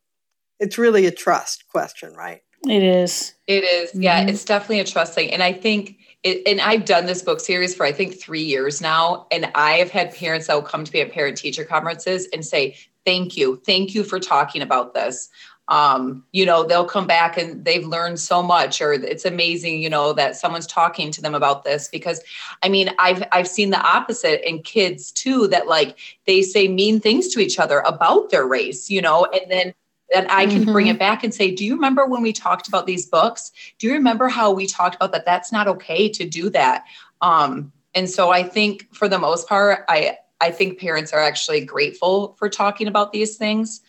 [0.61, 2.43] It's really a trust question, right?
[2.69, 3.35] It is.
[3.47, 3.95] It is.
[3.95, 4.31] Yeah, mm-hmm.
[4.31, 5.33] it's definitely a trust thing.
[5.33, 8.81] And I think it, and I've done this book series for I think three years
[8.81, 9.27] now.
[9.31, 12.45] And I have had parents that will come to me at parent teacher conferences and
[12.45, 13.61] say, Thank you.
[13.67, 15.29] Thank you for talking about this.
[15.69, 19.89] Um, you know, they'll come back and they've learned so much, or it's amazing, you
[19.89, 21.89] know, that someone's talking to them about this.
[21.89, 22.23] Because
[22.63, 27.01] I mean, I've I've seen the opposite in kids too, that like they say mean
[27.01, 29.75] things to each other about their race, you know, and then
[30.13, 30.73] that I can mm-hmm.
[30.73, 33.53] bring it back and say, Do you remember when we talked about these books?
[33.79, 35.25] Do you remember how we talked about that?
[35.25, 36.85] That's not okay to do that.
[37.21, 41.65] Um, and so I think for the most part, I I think parents are actually
[41.65, 43.81] grateful for talking about these things.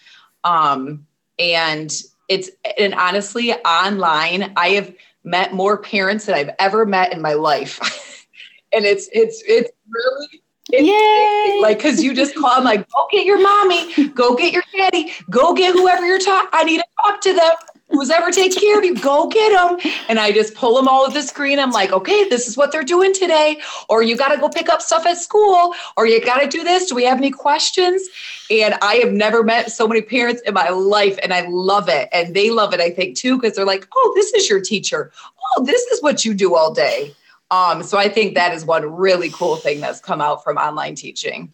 [0.43, 1.06] Um,
[1.38, 1.93] and
[2.30, 7.34] it's and honestly, online, I have met more parents than I've ever met in my
[7.34, 7.80] life.
[8.73, 11.60] and it's it's it's really Yay!
[11.62, 15.12] Like, cause you just call, I'm like, go get your mommy, go get your daddy,
[15.30, 16.49] go get whoever you're talking.
[16.54, 17.54] I need to talk to them.
[17.89, 19.78] Who's ever takes care of you, go get them.
[20.10, 21.60] And I just pull them all of the screen.
[21.60, 23.62] I'm like, okay, this is what they're doing today.
[23.89, 26.63] Or you got to go pick up stuff at school, or you got to do
[26.63, 26.89] this.
[26.89, 28.01] Do we have any questions?
[28.49, 32.10] And I have never met so many parents in my life, and I love it.
[32.12, 35.12] And they love it, I think, too, because they're like, oh, this is your teacher.
[35.56, 37.13] Oh, this is what you do all day.
[37.51, 40.95] Um, so I think that is one really cool thing that's come out from online
[40.95, 41.51] teaching.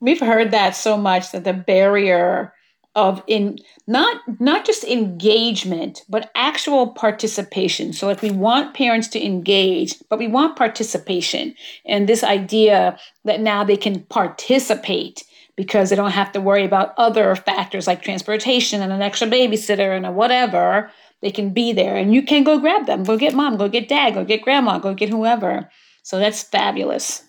[0.00, 2.52] We've heard that so much that the barrier
[2.94, 9.24] of in not not just engagement but actual participation so like we want parents to
[9.24, 15.22] engage but we want participation and this idea that now they can participate
[15.54, 19.96] because they don't have to worry about other factors like transportation and an extra babysitter
[19.96, 23.04] and a whatever they can be there and you can go grab them.
[23.04, 25.70] Go get mom, go get dad, go get grandma, go get whoever.
[26.02, 27.22] So that's fabulous.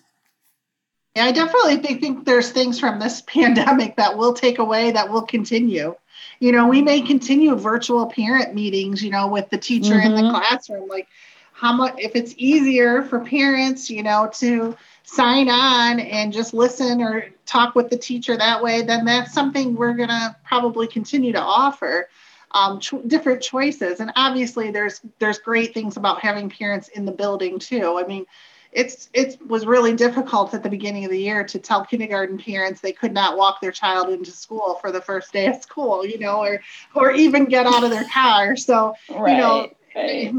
[1.16, 5.22] Yeah, I definitely think, there's things from this pandemic that will take away that will
[5.22, 5.94] continue.
[6.38, 10.06] You know, we may continue virtual parent meetings, you know, with the teacher mm-hmm.
[10.06, 10.36] in the mm-hmm.
[10.36, 10.88] classroom.
[10.88, 11.08] Like,
[11.52, 17.02] how much, if it's easier for parents, you know, to sign on and just listen
[17.02, 21.32] or talk with the teacher that way, then that's something we're going to probably continue
[21.32, 22.08] to offer
[22.52, 24.00] um, cho- different choices.
[24.00, 27.98] And obviously, there's there's great things about having parents in the building too.
[27.98, 28.26] I mean,
[28.72, 32.80] it's it was really difficult at the beginning of the year to tell kindergarten parents
[32.80, 36.18] they could not walk their child into school for the first day of school, you
[36.18, 36.60] know, or
[36.94, 38.56] or even get out of their car.
[38.56, 40.34] So right, you know, right.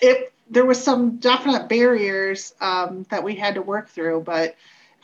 [0.00, 4.56] it there was some definite barriers um, that we had to work through, but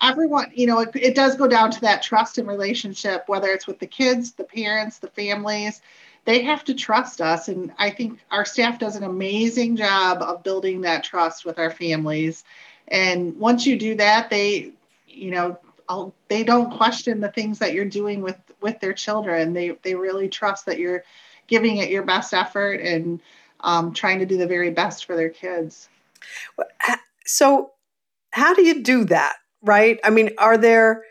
[0.02, 3.66] everyone, you know, it, it does go down to that trust and relationship, whether it's
[3.66, 5.80] with the kids, the parents, the families
[6.24, 7.48] they have to trust us.
[7.48, 11.70] And I think our staff does an amazing job of building that trust with our
[11.70, 12.44] families.
[12.88, 14.72] And once you do that, they,
[15.06, 19.52] you know, I'll, they don't question the things that you're doing with with their children.
[19.52, 21.02] They they really trust that you're
[21.48, 23.20] giving it your best effort and
[23.60, 25.88] um, trying to do the very best for their kids.
[27.26, 27.72] So,
[28.30, 29.36] how do you do that?
[29.62, 29.98] Right?
[30.04, 31.02] I mean, are there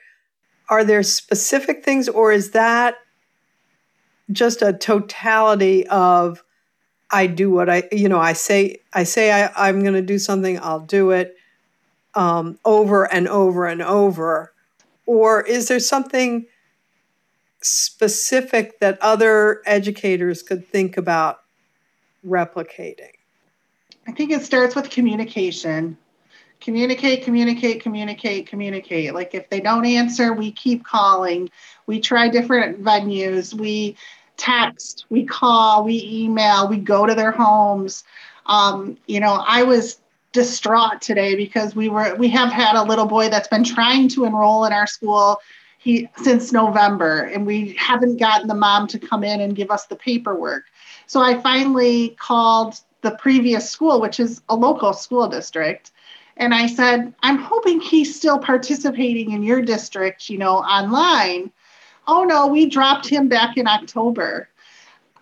[0.69, 2.95] are there specific things, or is that
[4.32, 6.44] just a totality of
[7.12, 10.20] I do what I you know I say I say I, I'm going to do
[10.20, 11.36] something I'll do it
[12.15, 14.54] um, over and over and over
[15.06, 16.46] or is there something
[17.62, 21.42] specific that other educators could think about
[22.26, 23.12] replicating?
[24.08, 25.98] I think it starts with communication.
[26.62, 29.13] Communicate, communicate, communicate, communicate.
[29.13, 31.50] Like if they don't answer, we keep calling.
[31.86, 33.54] We try different venues.
[33.54, 33.96] We
[34.39, 38.04] text, we call, we email, we go to their homes.
[38.47, 39.99] Um, you know, I was
[40.32, 44.25] distraught today because we were we have had a little boy that's been trying to
[44.25, 45.39] enroll in our school
[45.80, 49.88] he since November and we haven't gotten the mom to come in and give us
[49.88, 50.65] the paperwork.
[51.08, 55.91] So I finally called the previous school, which is a local school district,
[56.38, 61.52] and I said, "I'm hoping he's still participating in your district, you know, online."
[62.10, 64.50] Oh no, we dropped him back in October.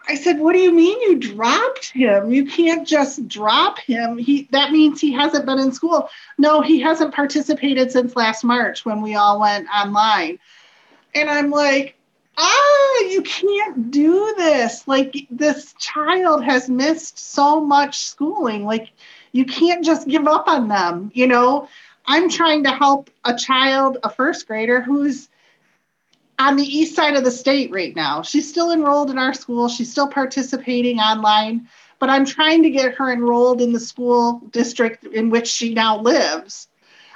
[0.10, 2.32] I said, what do you mean you dropped him?
[2.32, 4.18] You can't just drop him.
[4.18, 6.10] He that means he hasn't been in school.
[6.38, 10.40] No, he hasn't participated since last March when we all went online.
[11.14, 11.98] And I'm like,
[12.38, 14.88] ah, you can't do this.
[14.88, 18.64] Like this child has missed so much schooling.
[18.64, 18.92] Like
[19.34, 21.68] you can't just give up on them, you know?
[22.06, 25.28] I'm trying to help a child, a first grader who's
[26.40, 28.22] on the east side of the state right now.
[28.22, 29.68] She's still enrolled in our school.
[29.68, 31.68] She's still participating online,
[32.00, 36.00] but I'm trying to get her enrolled in the school district in which she now
[36.00, 36.68] lives.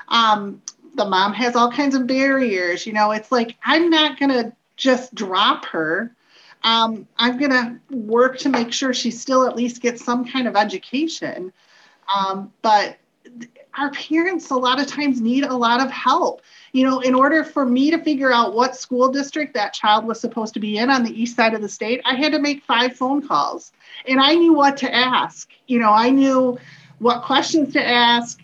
[0.08, 0.62] Um,
[0.96, 2.86] the mom has all kinds of barriers.
[2.86, 6.16] You know, it's like, I'm not going to just drop her.
[6.64, 10.48] Um, I'm going to work to make sure she still at least gets some kind
[10.48, 11.54] of education.
[12.14, 12.98] Um, but
[13.78, 16.42] our parents, a lot of times, need a lot of help
[16.74, 20.20] you know, in order for me to figure out what school district that child was
[20.20, 22.64] supposed to be in on the east side of the state, I had to make
[22.64, 23.72] five phone calls.
[24.08, 25.50] And I knew what to ask.
[25.68, 26.58] You know, I knew
[27.00, 28.40] what questions to ask,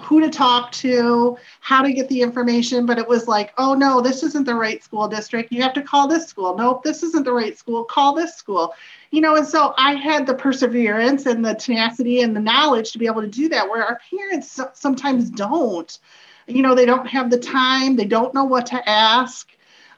[0.00, 4.00] who to talk to, how to get the information, but it was like, oh no,
[4.00, 5.52] this isn't the right school district.
[5.52, 6.56] You have to call this school.
[6.56, 7.84] Nope, this isn't the right school.
[7.84, 8.74] Call this school.
[9.10, 12.98] You know, and so I had the perseverance and the tenacity and the knowledge to
[12.98, 15.98] be able to do that, where our parents sometimes don't
[16.46, 19.50] you know, they don't have the time, they don't know what to ask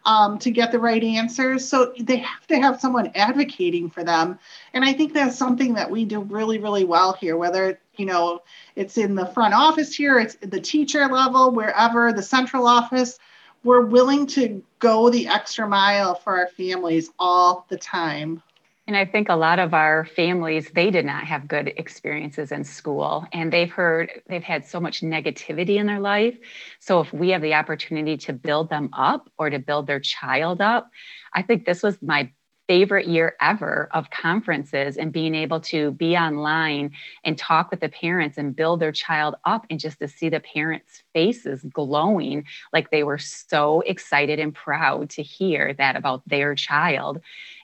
[0.05, 1.69] um, to get the right answers.
[1.69, 4.39] So they have to have someone advocating for them.
[4.73, 8.43] And I think that's something that we do really, really well here, whether, you know,
[8.77, 13.19] it's in the front office here, it's the teacher level, wherever, the central office.
[13.65, 18.43] We're willing to go the extra mile for our families all the time.
[18.87, 22.65] And I think a lot of our families, they did not have good experiences in
[22.65, 26.39] school and they've heard, they've had so much negativity in their life.
[26.79, 30.63] So if we have the opportunity to build them up or to build their child
[30.63, 30.89] up,
[31.35, 32.31] I think this was my
[32.69, 36.93] favorite year ever of conferences and being able to be online
[37.25, 40.41] and talk with the parents and build their child up and just to see the
[40.41, 46.55] parents' faces glowing like they were so excited and proud to hear that about their
[46.55, 47.21] child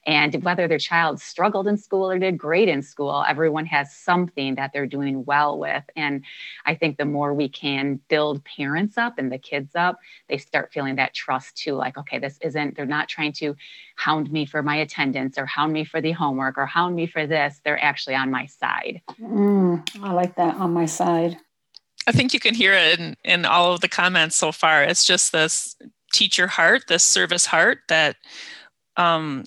[0.06, 4.56] and whether their child struggled in school or did great in school, everyone has something
[4.56, 5.84] that they're doing well with.
[5.94, 6.24] And
[6.66, 10.72] I think the more we can build parents up and the kids up, they start
[10.72, 11.74] feeling that trust too.
[11.74, 13.54] Like, okay, this isn't, they're not trying to
[13.94, 17.26] hound me for my attendance or hound me for the homework or hound me for
[17.26, 17.60] this.
[17.64, 19.00] They're actually on my side.
[19.22, 21.38] Mm, I like that on my side.
[22.06, 24.82] I think you can hear it in, in all of the comments so far.
[24.82, 25.76] It's just this
[26.12, 28.16] teacher heart, this service heart that
[28.96, 29.44] um,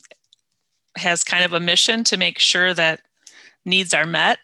[0.98, 3.02] has kind of a mission to make sure that
[3.66, 4.40] needs are met.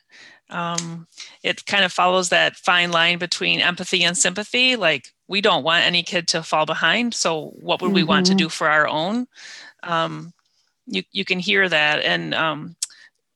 [0.50, 1.08] Um,
[1.42, 4.76] it kind of follows that fine line between empathy and sympathy.
[4.76, 7.14] Like, we don't want any kid to fall behind.
[7.14, 7.96] So, what would mm-hmm.
[7.96, 8.38] we want to mm-hmm.
[8.38, 9.28] do for our own?
[9.82, 10.34] Um,
[10.86, 12.04] you, you can hear that.
[12.04, 12.76] And um,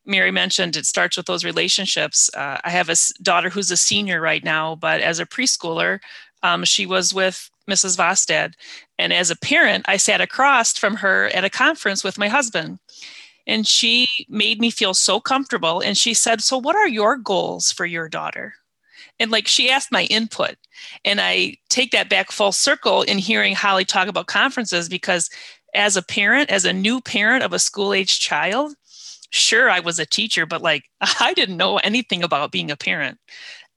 [0.08, 2.30] Mary mentioned, it starts with those relationships.
[2.34, 6.00] Uh, I have a daughter who's a senior right now, but as a preschooler,
[6.44, 7.98] um, she was with Mrs.
[7.98, 8.54] Vostad.
[8.98, 12.80] And as a parent, I sat across from her at a conference with my husband.
[13.46, 15.82] And she made me feel so comfortable.
[15.82, 18.56] And she said, So, what are your goals for your daughter?
[19.20, 20.56] And like she asked my input.
[21.06, 25.30] And I take that back full circle in hearing Holly talk about conferences because
[25.74, 28.76] as a parent, as a new parent of a school age child,
[29.30, 30.86] sure, I was a teacher, but like
[31.20, 33.20] I didn't know anything about being a parent.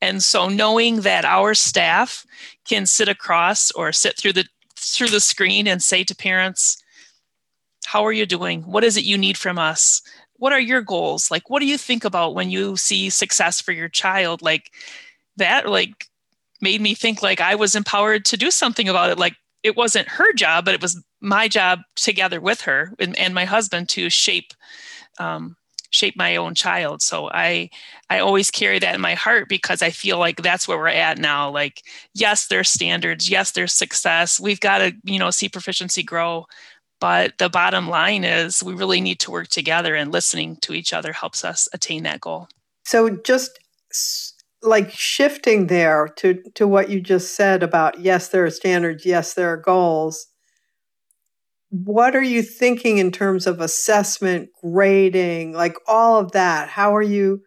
[0.01, 2.24] And so knowing that our staff
[2.64, 4.46] can sit across or sit through the
[4.76, 6.82] through the screen and say to parents,
[7.84, 8.62] how are you doing?
[8.62, 10.01] What is it you need from us?
[10.34, 11.30] What are your goals?
[11.30, 14.40] Like what do you think about when you see success for your child?
[14.40, 14.72] Like
[15.36, 16.07] that like
[16.62, 19.18] made me think like I was empowered to do something about it.
[19.18, 23.34] Like it wasn't her job, but it was my job together with her and, and
[23.34, 24.55] my husband to shape
[25.21, 25.57] um,
[25.91, 27.03] shape my own child.
[27.03, 27.71] So I
[28.09, 31.18] I always carry that in my heart because I feel like that's where we're at
[31.18, 31.51] now.
[31.51, 31.83] Like
[32.14, 34.41] yes, there's standards, yes, there's success.
[34.41, 36.47] We've got to you know see proficiency grow,
[37.01, 40.93] but the bottom line is we really need to work together, and listening to each
[40.93, 42.49] other helps us attain that goal.
[42.85, 43.59] So just
[44.62, 49.33] like shifting there to to what you just said about yes there are standards yes
[49.33, 50.27] there are goals
[51.71, 57.03] what are you thinking in terms of assessment grading like all of that how are
[57.03, 57.41] you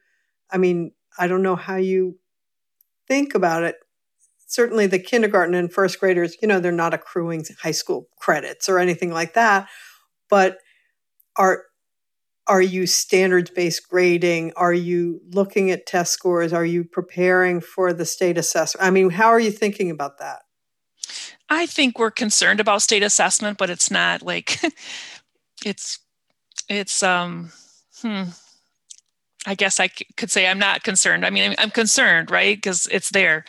[0.52, 2.18] i mean i don't know how you
[3.08, 3.76] think about it
[4.48, 8.80] certainly the kindergarten and first graders you know they're not accruing high school credits or
[8.80, 9.68] anything like that
[10.30, 10.58] but
[11.36, 11.64] are
[12.48, 14.52] are you standards based grading?
[14.58, 16.52] Are you looking at test scores?
[16.52, 18.86] Are you preparing for the state assessment?
[18.86, 20.42] I mean, how are you thinking about that?
[21.54, 24.60] I think we're concerned about state assessment, but it's not like
[25.66, 26.00] it's
[26.70, 27.52] it's um
[28.02, 28.24] hmm
[29.46, 31.26] I guess I c- could say I'm not concerned.
[31.26, 32.56] I mean, I'm, I'm concerned, right?
[32.56, 33.44] Because it's there,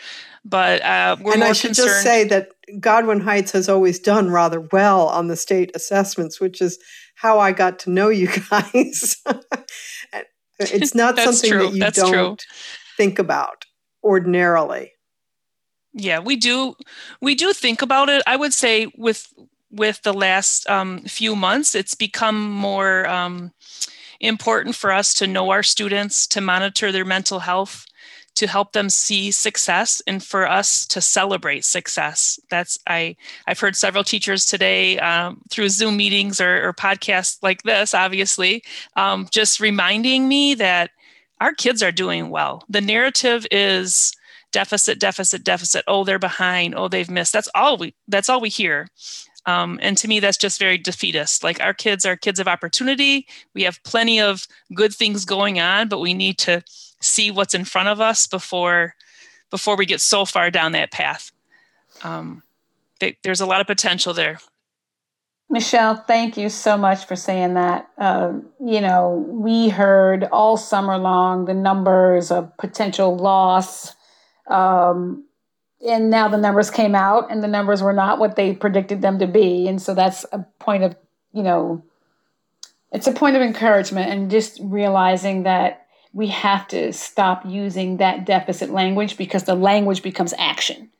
[0.44, 1.88] but uh, we're and more I should concerned.
[1.88, 2.48] just say that
[2.80, 6.78] Godwin Heights has always done rather well on the state assessments, which is
[7.14, 9.16] how I got to know you guys.
[10.58, 11.58] it's not something true.
[11.60, 12.36] that you That's don't true.
[12.96, 13.64] think about
[14.02, 14.93] ordinarily.
[15.94, 16.74] Yeah, we do.
[17.20, 18.22] We do think about it.
[18.26, 19.32] I would say with
[19.70, 23.52] with the last um, few months, it's become more um,
[24.20, 27.86] important for us to know our students, to monitor their mental health,
[28.34, 33.14] to help them see success and for us to celebrate success that's i
[33.46, 38.62] i've heard several teachers today um, through zoom meetings or, or, podcasts like this obviously
[38.96, 40.90] um, just reminding me that
[41.40, 44.12] our kids are doing well the narrative is
[44.54, 48.48] deficit deficit deficit oh they're behind oh they've missed that's all we that's all we
[48.48, 48.86] hear
[49.46, 53.26] um, and to me that's just very defeatist like our kids are kids of opportunity
[53.52, 56.62] we have plenty of good things going on but we need to
[57.00, 58.94] see what's in front of us before
[59.50, 61.30] before we get so far down that path.
[62.02, 62.42] Um,
[62.98, 64.40] they, there's a lot of potential there.
[65.48, 67.88] Michelle, thank you so much for saying that.
[67.96, 73.94] Uh, you know, we heard all summer long the numbers of potential loss.
[74.48, 75.24] Um,
[75.86, 79.18] and now the numbers came out, and the numbers were not what they predicted them
[79.18, 79.68] to be.
[79.68, 80.96] And so that's a point of,
[81.32, 81.84] you know,
[82.92, 88.24] it's a point of encouragement and just realizing that we have to stop using that
[88.24, 90.90] deficit language because the language becomes action.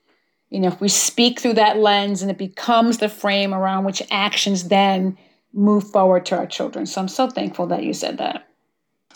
[0.51, 4.03] You know, if we speak through that lens and it becomes the frame around which
[4.11, 5.17] actions then
[5.53, 6.85] move forward to our children.
[6.85, 8.49] So I'm so thankful that you said that.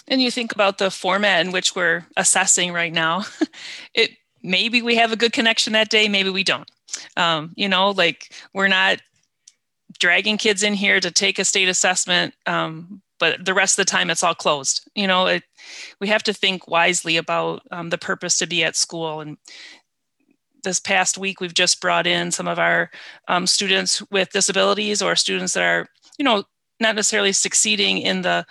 [0.09, 3.25] And you think about the format in which we're assessing right now.
[3.95, 4.11] it
[4.43, 6.71] maybe we have a good connection that day, maybe we don't.
[7.17, 8.99] Um, you know, like we're not
[9.99, 13.91] dragging kids in here to take a state assessment um, but the rest of the
[13.91, 15.43] time it's all closed you know it,
[16.01, 19.37] we have to think wisely about um, the purpose to be at school and
[20.65, 22.91] this past week we've just brought in some of our
[23.29, 25.87] um, students with disabilities or students that are
[26.19, 26.45] you know
[26.81, 28.47] not necessarily succeeding in the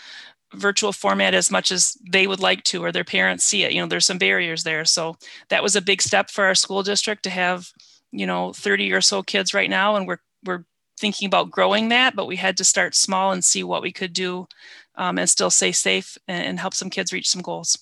[0.53, 3.73] virtual format as much as they would like to or their parents see it.
[3.73, 4.85] You know there's some barriers there.
[4.85, 5.17] So
[5.49, 7.71] that was a big step for our school district to have
[8.11, 10.63] you know 30 or so kids right now and we're we're
[10.99, 14.13] thinking about growing that, but we had to start small and see what we could
[14.13, 14.47] do
[14.95, 17.77] um, and still stay safe and, and help some kids reach some goals.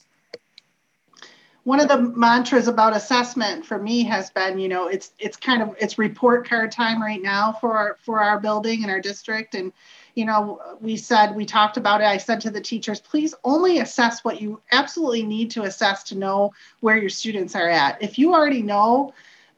[1.63, 5.63] One of the mantras about assessment for me has been you know it's it's kind
[5.63, 9.55] of it's report card time right now for our for our building and our district
[9.55, 9.73] and
[10.15, 13.79] you know we said we talked about it i said to the teachers please only
[13.79, 18.17] assess what you absolutely need to assess to know where your students are at if
[18.17, 19.13] you already know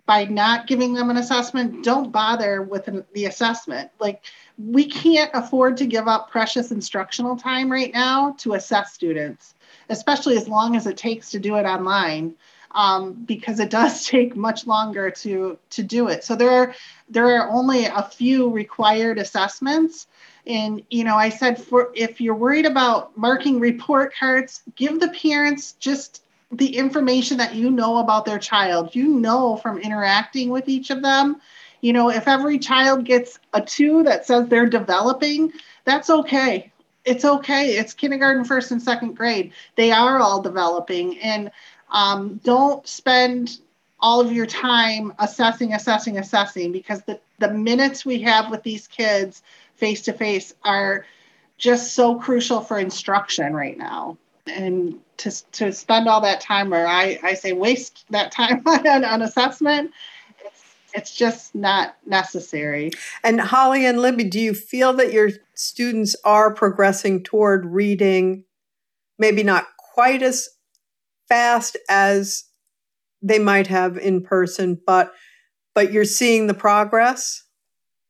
[0.07, 3.91] by not giving them an assessment, don't bother with the assessment.
[3.99, 4.23] Like
[4.57, 9.53] we can't afford to give up precious instructional time right now to assess students,
[9.89, 12.35] especially as long as it takes to do it online.
[12.71, 16.23] Um, because it does take much longer to to do it.
[16.23, 16.75] So there are
[17.09, 20.07] there are only a few required assessments.
[20.47, 25.09] And you know, I said for if you're worried about marking report cards, give the
[25.09, 28.95] parents just the information that you know about their child.
[28.95, 31.41] You know from interacting with each of them.
[31.81, 36.71] You know, if every child gets a two that says they're developing, that's okay.
[37.05, 37.77] It's okay.
[37.77, 39.53] It's kindergarten, first and second grade.
[39.75, 41.19] They are all developing.
[41.19, 41.51] And
[41.91, 43.59] um, don't spend
[43.99, 48.87] all of your time assessing, assessing, assessing, because the, the minutes we have with these
[48.87, 49.41] kids
[49.77, 51.05] face to face are
[51.57, 54.17] just so crucial for instruction right now.
[54.45, 59.03] And to, to spend all that time, or I, I say waste that time on,
[59.03, 59.91] on assessment,
[60.43, 62.91] it's, it's just not necessary.
[63.23, 68.43] And Holly and Libby, do you feel that your students are progressing toward reading,
[69.17, 70.49] maybe not quite as
[71.27, 72.45] fast as
[73.21, 75.13] they might have in person, but
[75.73, 77.43] but you're seeing the progress?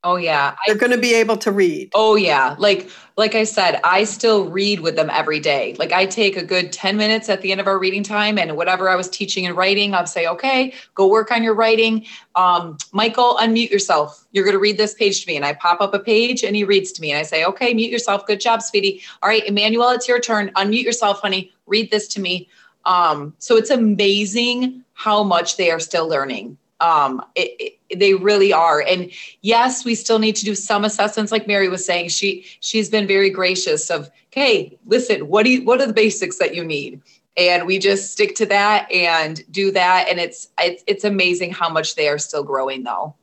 [0.04, 0.56] Oh yeah.
[0.66, 1.92] They're going to be able to read.
[1.94, 2.56] Oh yeah.
[2.60, 5.76] Like like I said, I still read with them every day.
[5.80, 8.56] Like I take a good 10 minutes at the end of our reading time and
[8.56, 12.06] whatever I was teaching and writing, I'll say, "Okay, go work on your writing.
[12.36, 14.28] Um, Michael, unmute yourself.
[14.32, 16.56] You're going to read this page to me." And I pop up a page and
[16.56, 18.28] he reads to me and I say, "Okay, mute yourself.
[18.28, 19.02] Good job, sweetie.
[19.24, 20.52] All right, Emmanuel, it's your turn.
[20.56, 21.52] Unmute yourself, honey.
[21.66, 22.48] Read this to me."
[22.86, 26.58] Um, so it's amazing how much they are still learning.
[26.80, 28.82] Um, it, it, they really are.
[28.82, 29.12] And
[29.42, 32.10] yes, we still need to do some assessments, like Mary was saying.
[32.10, 36.38] She she's been very gracious of, hey, listen, what do you, what are the basics
[36.38, 37.02] that you need?
[37.36, 40.08] And we just stick to that and do that.
[40.10, 43.16] And it's it's it's amazing how much they are still growing though.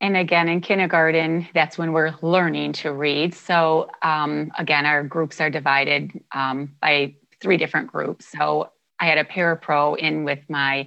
[0.00, 3.34] And again, in kindergarten, that's when we're learning to read.
[3.34, 8.26] So um, again, our groups are divided um, by three different groups.
[8.30, 8.70] So
[9.00, 10.86] I had a parapro in with my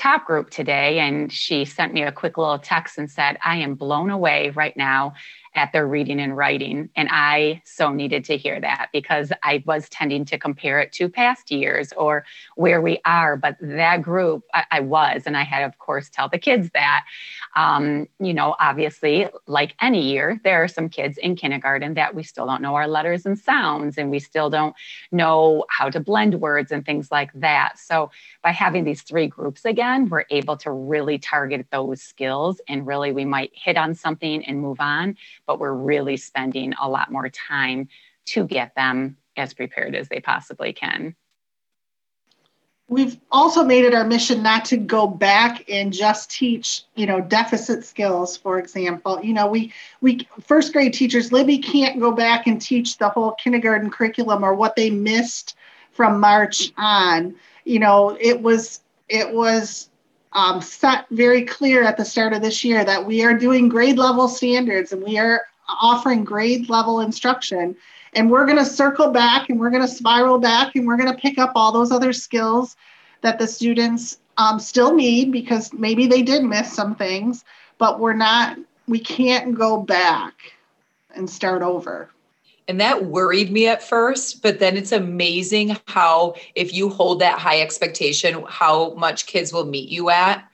[0.00, 3.74] top group today, and she sent me a quick little text and said, I am
[3.74, 5.12] blown away right now
[5.54, 6.88] at their reading and writing.
[6.94, 11.08] And I so needed to hear that because I was tending to compare it to
[11.08, 12.24] past years or
[12.54, 13.36] where we are.
[13.36, 17.04] But that group, I, I was, and I had, of course, tell the kids that.
[17.56, 22.22] Um, you know, obviously, like any year, there are some kids in kindergarten that we
[22.22, 24.74] still don't know our letters and sounds, and we still don't
[25.10, 27.76] know how to blend words and things like that.
[27.76, 28.10] So,
[28.42, 33.10] by having these three groups again, we're able to really target those skills, and really,
[33.10, 35.16] we might hit on something and move on,
[35.50, 37.88] but we're really spending a lot more time
[38.24, 41.16] to get them as prepared as they possibly can.
[42.86, 47.20] We've also made it our mission not to go back and just teach you know
[47.20, 49.20] deficit skills for example.
[49.24, 53.32] You know we we first grade teachers libby can't go back and teach the whole
[53.32, 55.56] kindergarten curriculum or what they missed
[55.90, 57.34] from march on.
[57.64, 59.89] You know it was it was
[60.32, 63.98] um, set very clear at the start of this year that we are doing grade
[63.98, 67.76] level standards and we are offering grade level instruction
[68.14, 71.12] and we're going to circle back and we're going to spiral back and we're going
[71.12, 72.76] to pick up all those other skills
[73.22, 77.44] that the students um, still need because maybe they did miss some things,
[77.78, 78.58] but we're not,
[78.88, 80.34] we can't go back
[81.14, 82.08] and start over.
[82.70, 87.36] And that worried me at first, but then it's amazing how, if you hold that
[87.36, 90.48] high expectation, how much kids will meet you at.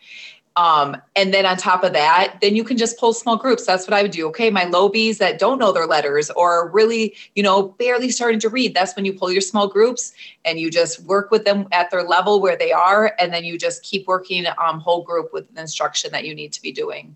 [0.57, 3.67] Um, and then on top of that, then you can just pull small groups.
[3.67, 4.27] That's what I would do.
[4.29, 8.41] Okay, my low Bs that don't know their letters or really, you know, barely starting
[8.41, 8.73] to read.
[8.73, 10.15] That's when you pull your small groups
[10.47, 13.59] and you just work with them at their level where they are, and then you
[13.59, 17.15] just keep working um, whole group with the instruction that you need to be doing.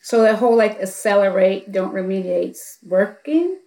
[0.00, 3.58] So the whole like accelerate, don't remediate's working.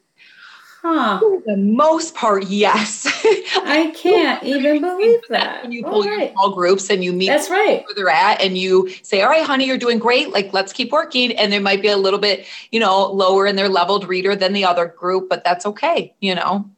[0.88, 1.19] Huh.
[1.19, 3.07] For the most part, yes.
[3.65, 5.63] I can't even believe that.
[5.63, 6.19] When you pull right.
[6.19, 7.83] your small groups and you meet That's right.
[7.83, 10.29] where they're at and you say, All right, honey, you're doing great.
[10.29, 11.31] Like, let's keep working.
[11.38, 14.53] And there might be a little bit, you know, lower in their leveled reader than
[14.53, 16.69] the other group, but that's okay, you know.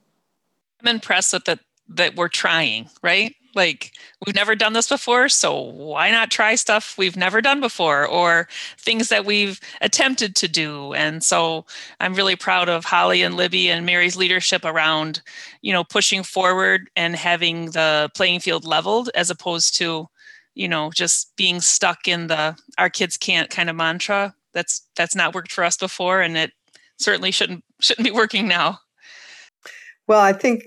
[0.80, 3.36] I'm impressed with that that we're trying, right?
[3.58, 3.92] Like
[4.26, 8.48] we've never done this before so why not try stuff we've never done before or
[8.78, 10.94] things that we've attempted to do?
[10.94, 11.66] And so
[12.00, 15.22] i'm really proud of holly and libby and mary's leadership around
[15.62, 20.08] you know pushing forward and having the playing field leveled as opposed to
[20.58, 24.34] you know just being stuck in the our kids can't kind of mantra.
[24.54, 26.52] That's that's not worked for us before and it
[26.98, 28.80] certainly shouldn't shouldn't be working now.
[30.08, 30.64] Well i think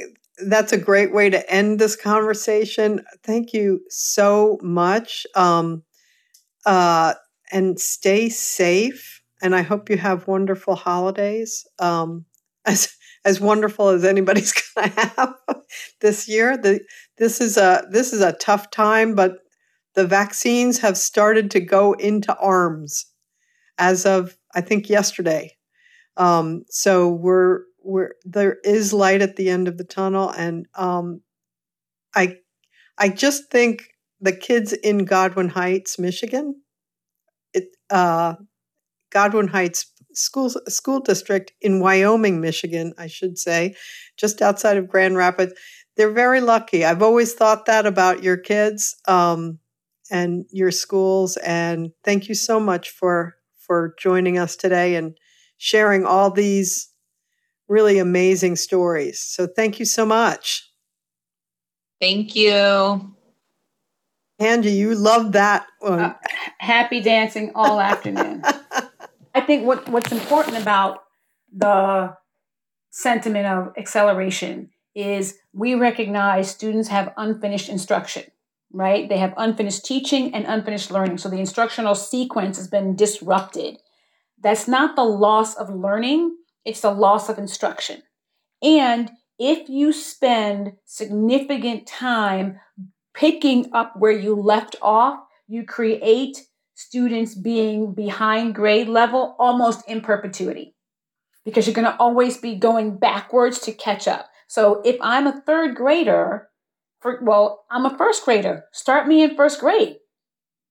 [0.48, 3.04] that's a great way to end this conversation.
[3.22, 5.26] Thank you so much.
[5.34, 5.82] Um,
[6.66, 7.14] uh,
[7.52, 9.22] and stay safe.
[9.42, 11.66] And I hope you have wonderful holidays.
[11.78, 12.26] Um,
[12.66, 12.92] as
[13.24, 15.34] as wonderful as anybody's going to have
[16.00, 16.56] this year.
[16.56, 16.80] The,
[17.18, 19.38] this is a this is a tough time, but
[19.94, 23.06] the vaccines have started to go into arms
[23.78, 25.56] as of I think yesterday.
[26.16, 31.22] Um, so we're we're there is light at the end of the tunnel, and um,
[32.14, 32.38] I
[32.98, 36.62] I just think the kids in Godwin Heights, Michigan,
[37.54, 38.34] it uh,
[39.10, 43.74] Godwin Heights school school district in Wyoming, Michigan, I should say,
[44.16, 45.54] just outside of Grand Rapids.
[45.96, 46.84] They're very lucky.
[46.84, 49.58] I've always thought that about your kids um,
[50.10, 51.36] and your schools.
[51.38, 55.16] And thank you so much for for joining us today and
[55.58, 56.90] sharing all these
[57.70, 59.20] really amazing stories.
[59.20, 60.68] So thank you so much.
[62.00, 63.14] Thank you.
[64.40, 66.00] Angie, you love that one.
[66.00, 66.14] Uh,
[66.58, 68.42] happy dancing all afternoon.
[69.34, 71.04] I think what, what's important about
[71.54, 72.16] the
[72.90, 78.24] sentiment of acceleration is we recognize students have unfinished instruction,
[78.72, 79.08] right?
[79.08, 81.18] They have unfinished teaching and unfinished learning.
[81.18, 83.78] So the instructional sequence has been disrupted.
[84.42, 88.02] That's not the loss of learning, it's the loss of instruction.
[88.62, 92.60] And if you spend significant time
[93.14, 100.00] picking up where you left off, you create students being behind grade level almost in
[100.00, 100.74] perpetuity
[101.44, 104.28] because you're going to always be going backwards to catch up.
[104.46, 106.48] So if I'm a third grader,
[107.00, 109.96] for, well, I'm a first grader, start me in first grade.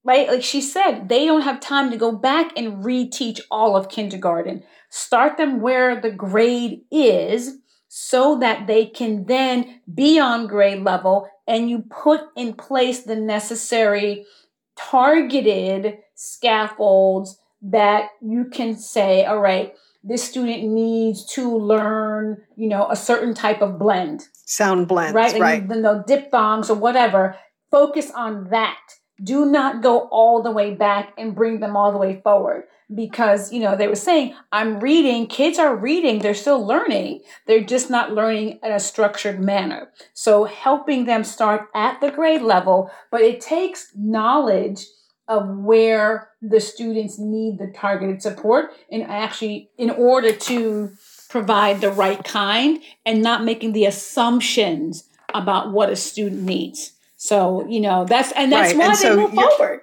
[0.04, 0.28] Right?
[0.28, 4.64] Like she said, they don't have time to go back and reteach all of kindergarten.
[4.89, 7.58] Start them where the grade is
[7.89, 13.16] so that they can then be on grade level and you put in place the
[13.16, 14.26] necessary
[14.78, 19.74] targeted scaffolds that you can say, all right,
[20.04, 24.28] this student needs to learn, you know, a certain type of blend.
[24.45, 25.34] Sound blend, right?
[25.34, 25.68] Like right.
[25.68, 27.36] The, the diphthongs or whatever.
[27.70, 28.80] Focus on that.
[29.24, 32.65] Do not go all the way back and bring them all the way forward.
[32.93, 37.22] Because you know they were saying i'm reading kids are reading they're still learning.
[37.45, 39.91] They're just not learning in a structured manner.
[40.13, 44.86] So helping them start at the grade level but it takes knowledge
[45.28, 50.91] of where the students need the targeted support and actually in order to
[51.30, 57.67] provide the right kind and not making the assumptions about what a student needs so
[57.67, 58.80] you know that's and that's right.
[58.80, 59.82] why and they so move forward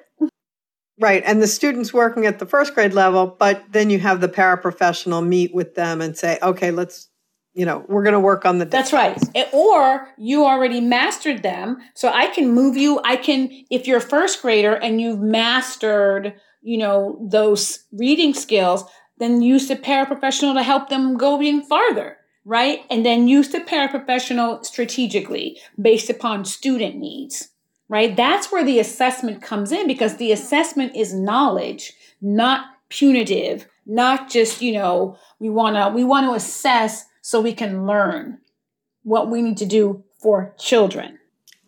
[0.99, 1.23] Right.
[1.27, 5.27] And the students working at the first grade level, but then you have the paraprofessional
[5.27, 7.11] meet with them and say, okay, let's,
[7.53, 8.65] you know, we're going to work on the.
[8.65, 9.19] That's right.
[9.35, 11.79] Eh, or you already mastered them.
[11.95, 13.01] So I can move you.
[13.05, 18.85] I can, if you're a first grader and you've mastered, you know, those reading skills,
[19.19, 22.17] then use the paraprofessional to help them go even farther.
[22.47, 22.85] Right.
[22.89, 27.51] And then use the paraprofessional strategically based upon student needs
[27.89, 28.17] right?
[28.17, 34.61] That's where the assessment comes in because the assessment is knowledge, not punitive, not just,
[34.61, 38.39] you know, we want to we want to assess so we can learn
[39.03, 41.19] what we need to do for children.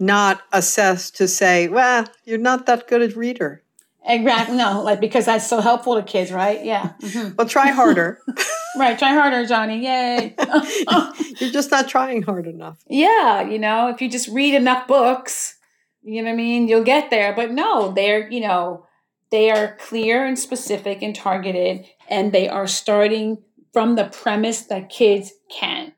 [0.01, 3.63] Not assess to say, well, you're not that good a reader.
[4.05, 4.57] Exactly.
[4.57, 6.65] No, like because that's so helpful to kids, right?
[6.65, 6.93] Yeah.
[7.01, 7.35] Mm-hmm.
[7.37, 8.21] Well, try harder.
[8.79, 8.99] right.
[8.99, 9.85] Try harder, Johnny.
[9.85, 10.35] Yay.
[11.39, 12.79] You're just not trying hard enough.
[12.89, 13.43] Yeah.
[13.43, 15.57] You know, if you just read enough books,
[16.03, 16.69] you know what I mean?
[16.69, 17.35] You'll get there.
[17.35, 18.87] But no, they're, you know,
[19.31, 23.39] they are clear and specific and targeted, and they are starting
[23.73, 25.93] from the premise that kids can.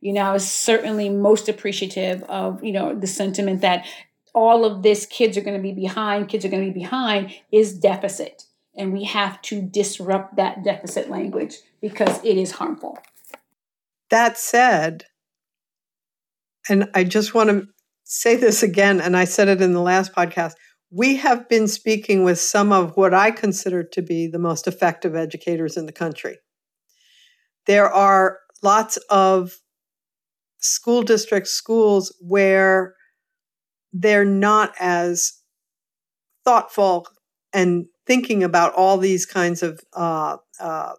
[0.00, 3.86] You know, I was certainly most appreciative of, you know, the sentiment that
[4.34, 7.32] all of this kids are going to be behind, kids are going to be behind
[7.52, 8.44] is deficit.
[8.74, 12.98] And we have to disrupt that deficit language because it is harmful.
[14.10, 15.04] That said,
[16.68, 17.66] and I just want to
[18.04, 20.52] say this again, and I said it in the last podcast.
[20.90, 25.16] We have been speaking with some of what I consider to be the most effective
[25.16, 26.38] educators in the country.
[27.66, 29.52] There are lots of
[30.58, 32.94] school districts, schools where
[33.92, 35.40] they're not as
[36.44, 37.06] thoughtful
[37.52, 40.92] and thinking about all these kinds of uh, uh,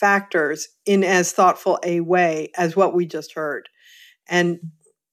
[0.00, 3.68] factors in as thoughtful a way as what we just heard.
[4.28, 4.58] And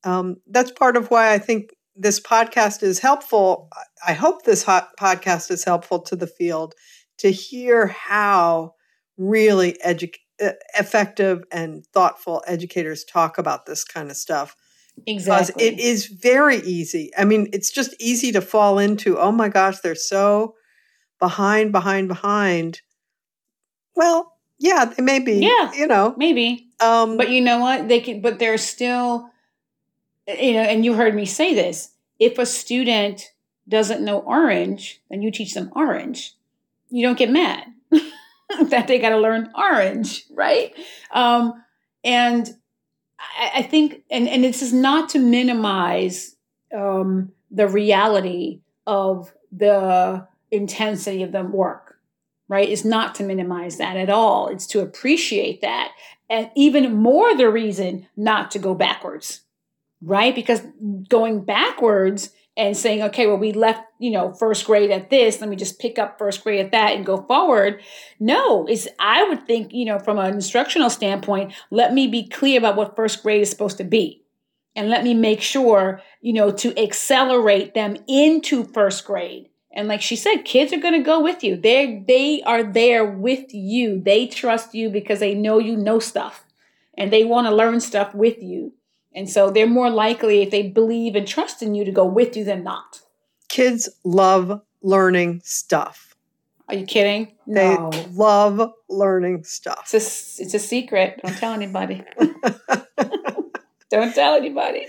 [0.04, 3.70] um, that's part of why I think this podcast is helpful.
[4.08, 6.74] I hope this podcast is helpful to the field
[7.18, 8.74] to hear how
[9.18, 10.14] really edu-
[10.78, 14.56] effective and thoughtful educators talk about this kind of stuff.
[15.06, 15.54] Exactly.
[15.54, 17.12] Because it is very easy.
[17.18, 20.54] I mean, it's just easy to fall into, oh my gosh, they're so
[21.20, 22.82] behind, behind, behind,
[23.96, 25.34] well, yeah, they may be.
[25.36, 25.74] Yeah.
[25.74, 26.14] You know.
[26.18, 26.68] Maybe.
[26.80, 27.88] Um, But you know what?
[27.88, 29.30] They can, but they're still,
[30.28, 31.92] you know, and you heard me say this.
[32.20, 33.32] If a student
[33.68, 36.34] doesn't know orange, then you teach them orange.
[36.90, 37.66] You don't get mad
[38.70, 40.74] that they got to learn orange, right?
[41.12, 41.64] Um,
[42.04, 42.50] and
[43.20, 46.36] I, I think, and, and this is not to minimize
[46.74, 51.87] um, the reality of the intensity of the work,
[52.48, 52.70] right?
[52.70, 54.48] is not to minimize that at all.
[54.48, 55.92] It's to appreciate that.
[56.30, 59.42] And even more the reason not to go backwards,
[60.02, 60.36] right?
[60.36, 60.62] Because
[61.10, 65.50] going backwards and saying, okay, well, we left, you know, first grade at this, let
[65.50, 67.82] me just pick up first grade at that and go forward.
[68.20, 72.58] No, it's, I would think, you know, from an instructional standpoint, let me be clear
[72.58, 74.24] about what first grade is supposed to be.
[74.76, 79.50] And let me make sure, you know, to accelerate them into first grade.
[79.72, 81.56] And like she said, kids are going to go with you.
[81.56, 84.02] They they are there with you.
[84.02, 86.46] They trust you because they know you know stuff
[86.98, 88.74] and they want to learn stuff with you.
[89.14, 92.38] And so they're more likely, if they believe and trust in you, to go with
[92.38, 93.02] you than not.
[93.50, 96.16] kids love learning stuff.
[96.70, 97.36] Are you kidding?
[97.48, 97.90] They No.
[98.12, 99.90] love learning stuff.
[99.92, 101.20] It's a, it's a secret.
[101.24, 102.04] Don't tell anybody.
[103.90, 104.86] Don't tell anybody.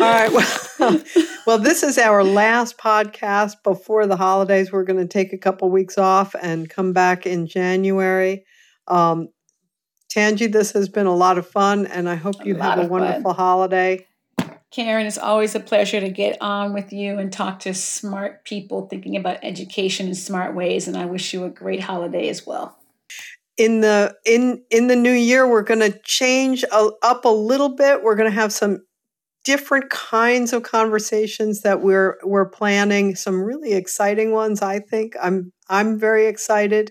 [0.00, 0.32] All right.
[0.32, 1.02] Well,
[1.46, 4.72] well, this is our last podcast before the holidays.
[4.72, 8.44] We're going to take a couple weeks off and come back in January.
[8.88, 9.28] Um,
[10.10, 12.82] Tanji, this has been a lot of fun, and I hope A you have a
[12.82, 13.00] of fun.
[13.00, 14.06] wonderful holiday.
[14.70, 18.86] Karin, it's always a pleasure to get on with you and talk to smart people
[18.86, 20.88] thinking about education in smart ways.
[20.88, 22.78] And I wish you a great holiday as well.
[23.56, 27.68] in the in in the new year we're going to change a, up a little
[27.68, 28.82] bit we're going to have some
[29.44, 35.52] different kinds of conversations that we're we're planning some really exciting ones i think i'm
[35.68, 36.90] i'm very excited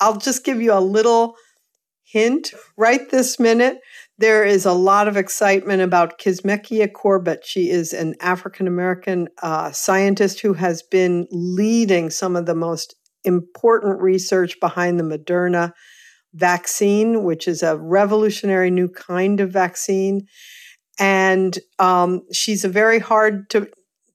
[0.00, 1.34] i'll just give you a little
[2.04, 3.78] hint right this minute
[4.22, 7.44] there is a lot of excitement about Kizzmekia Corbett.
[7.44, 12.94] She is an African American uh, scientist who has been leading some of the most
[13.24, 15.72] important research behind the Moderna
[16.34, 20.28] vaccine, which is a revolutionary new kind of vaccine.
[20.98, 23.68] And um, she's a very hard to,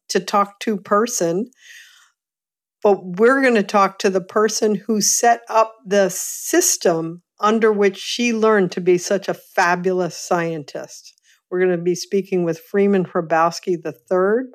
[0.10, 1.50] to talk to person.
[2.84, 7.98] But we're going to talk to the person who set up the system under which
[7.98, 11.14] she learned to be such a fabulous scientist.
[11.50, 14.52] We're going to be speaking with Freeman Hrabowski III,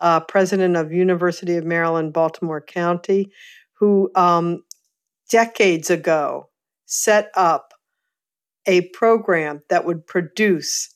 [0.00, 3.30] uh, president of University of Maryland, Baltimore County,
[3.74, 4.62] who um,
[5.30, 6.48] decades ago
[6.86, 7.72] set up
[8.66, 10.94] a program that would produce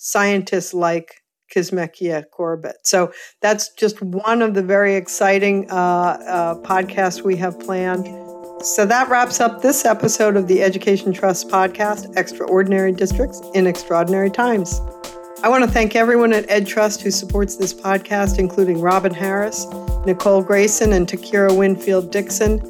[0.00, 1.20] scientists like
[1.54, 2.76] Kizzmekia Corbett.
[2.84, 8.06] So that's just one of the very exciting uh, uh, podcasts we have planned.
[8.64, 14.30] So that wraps up this episode of the Education Trust podcast, Extraordinary Districts in Extraordinary
[14.30, 14.80] Times.
[15.42, 19.66] I want to thank everyone at EdTrust who supports this podcast, including Robin Harris,
[20.06, 22.60] Nicole Grayson, and Takira Winfield Dixon,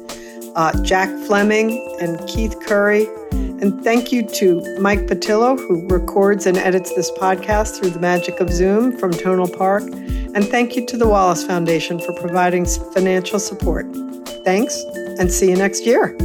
[0.55, 3.07] uh, Jack Fleming, and Keith Curry.
[3.61, 8.39] And thank you to Mike Patillo, who records and edits this podcast through the magic
[8.39, 9.83] of Zoom from Tonal Park.
[9.83, 13.85] And thank you to the Wallace Foundation for providing financial support.
[14.43, 14.83] Thanks,
[15.19, 16.17] and see you next year.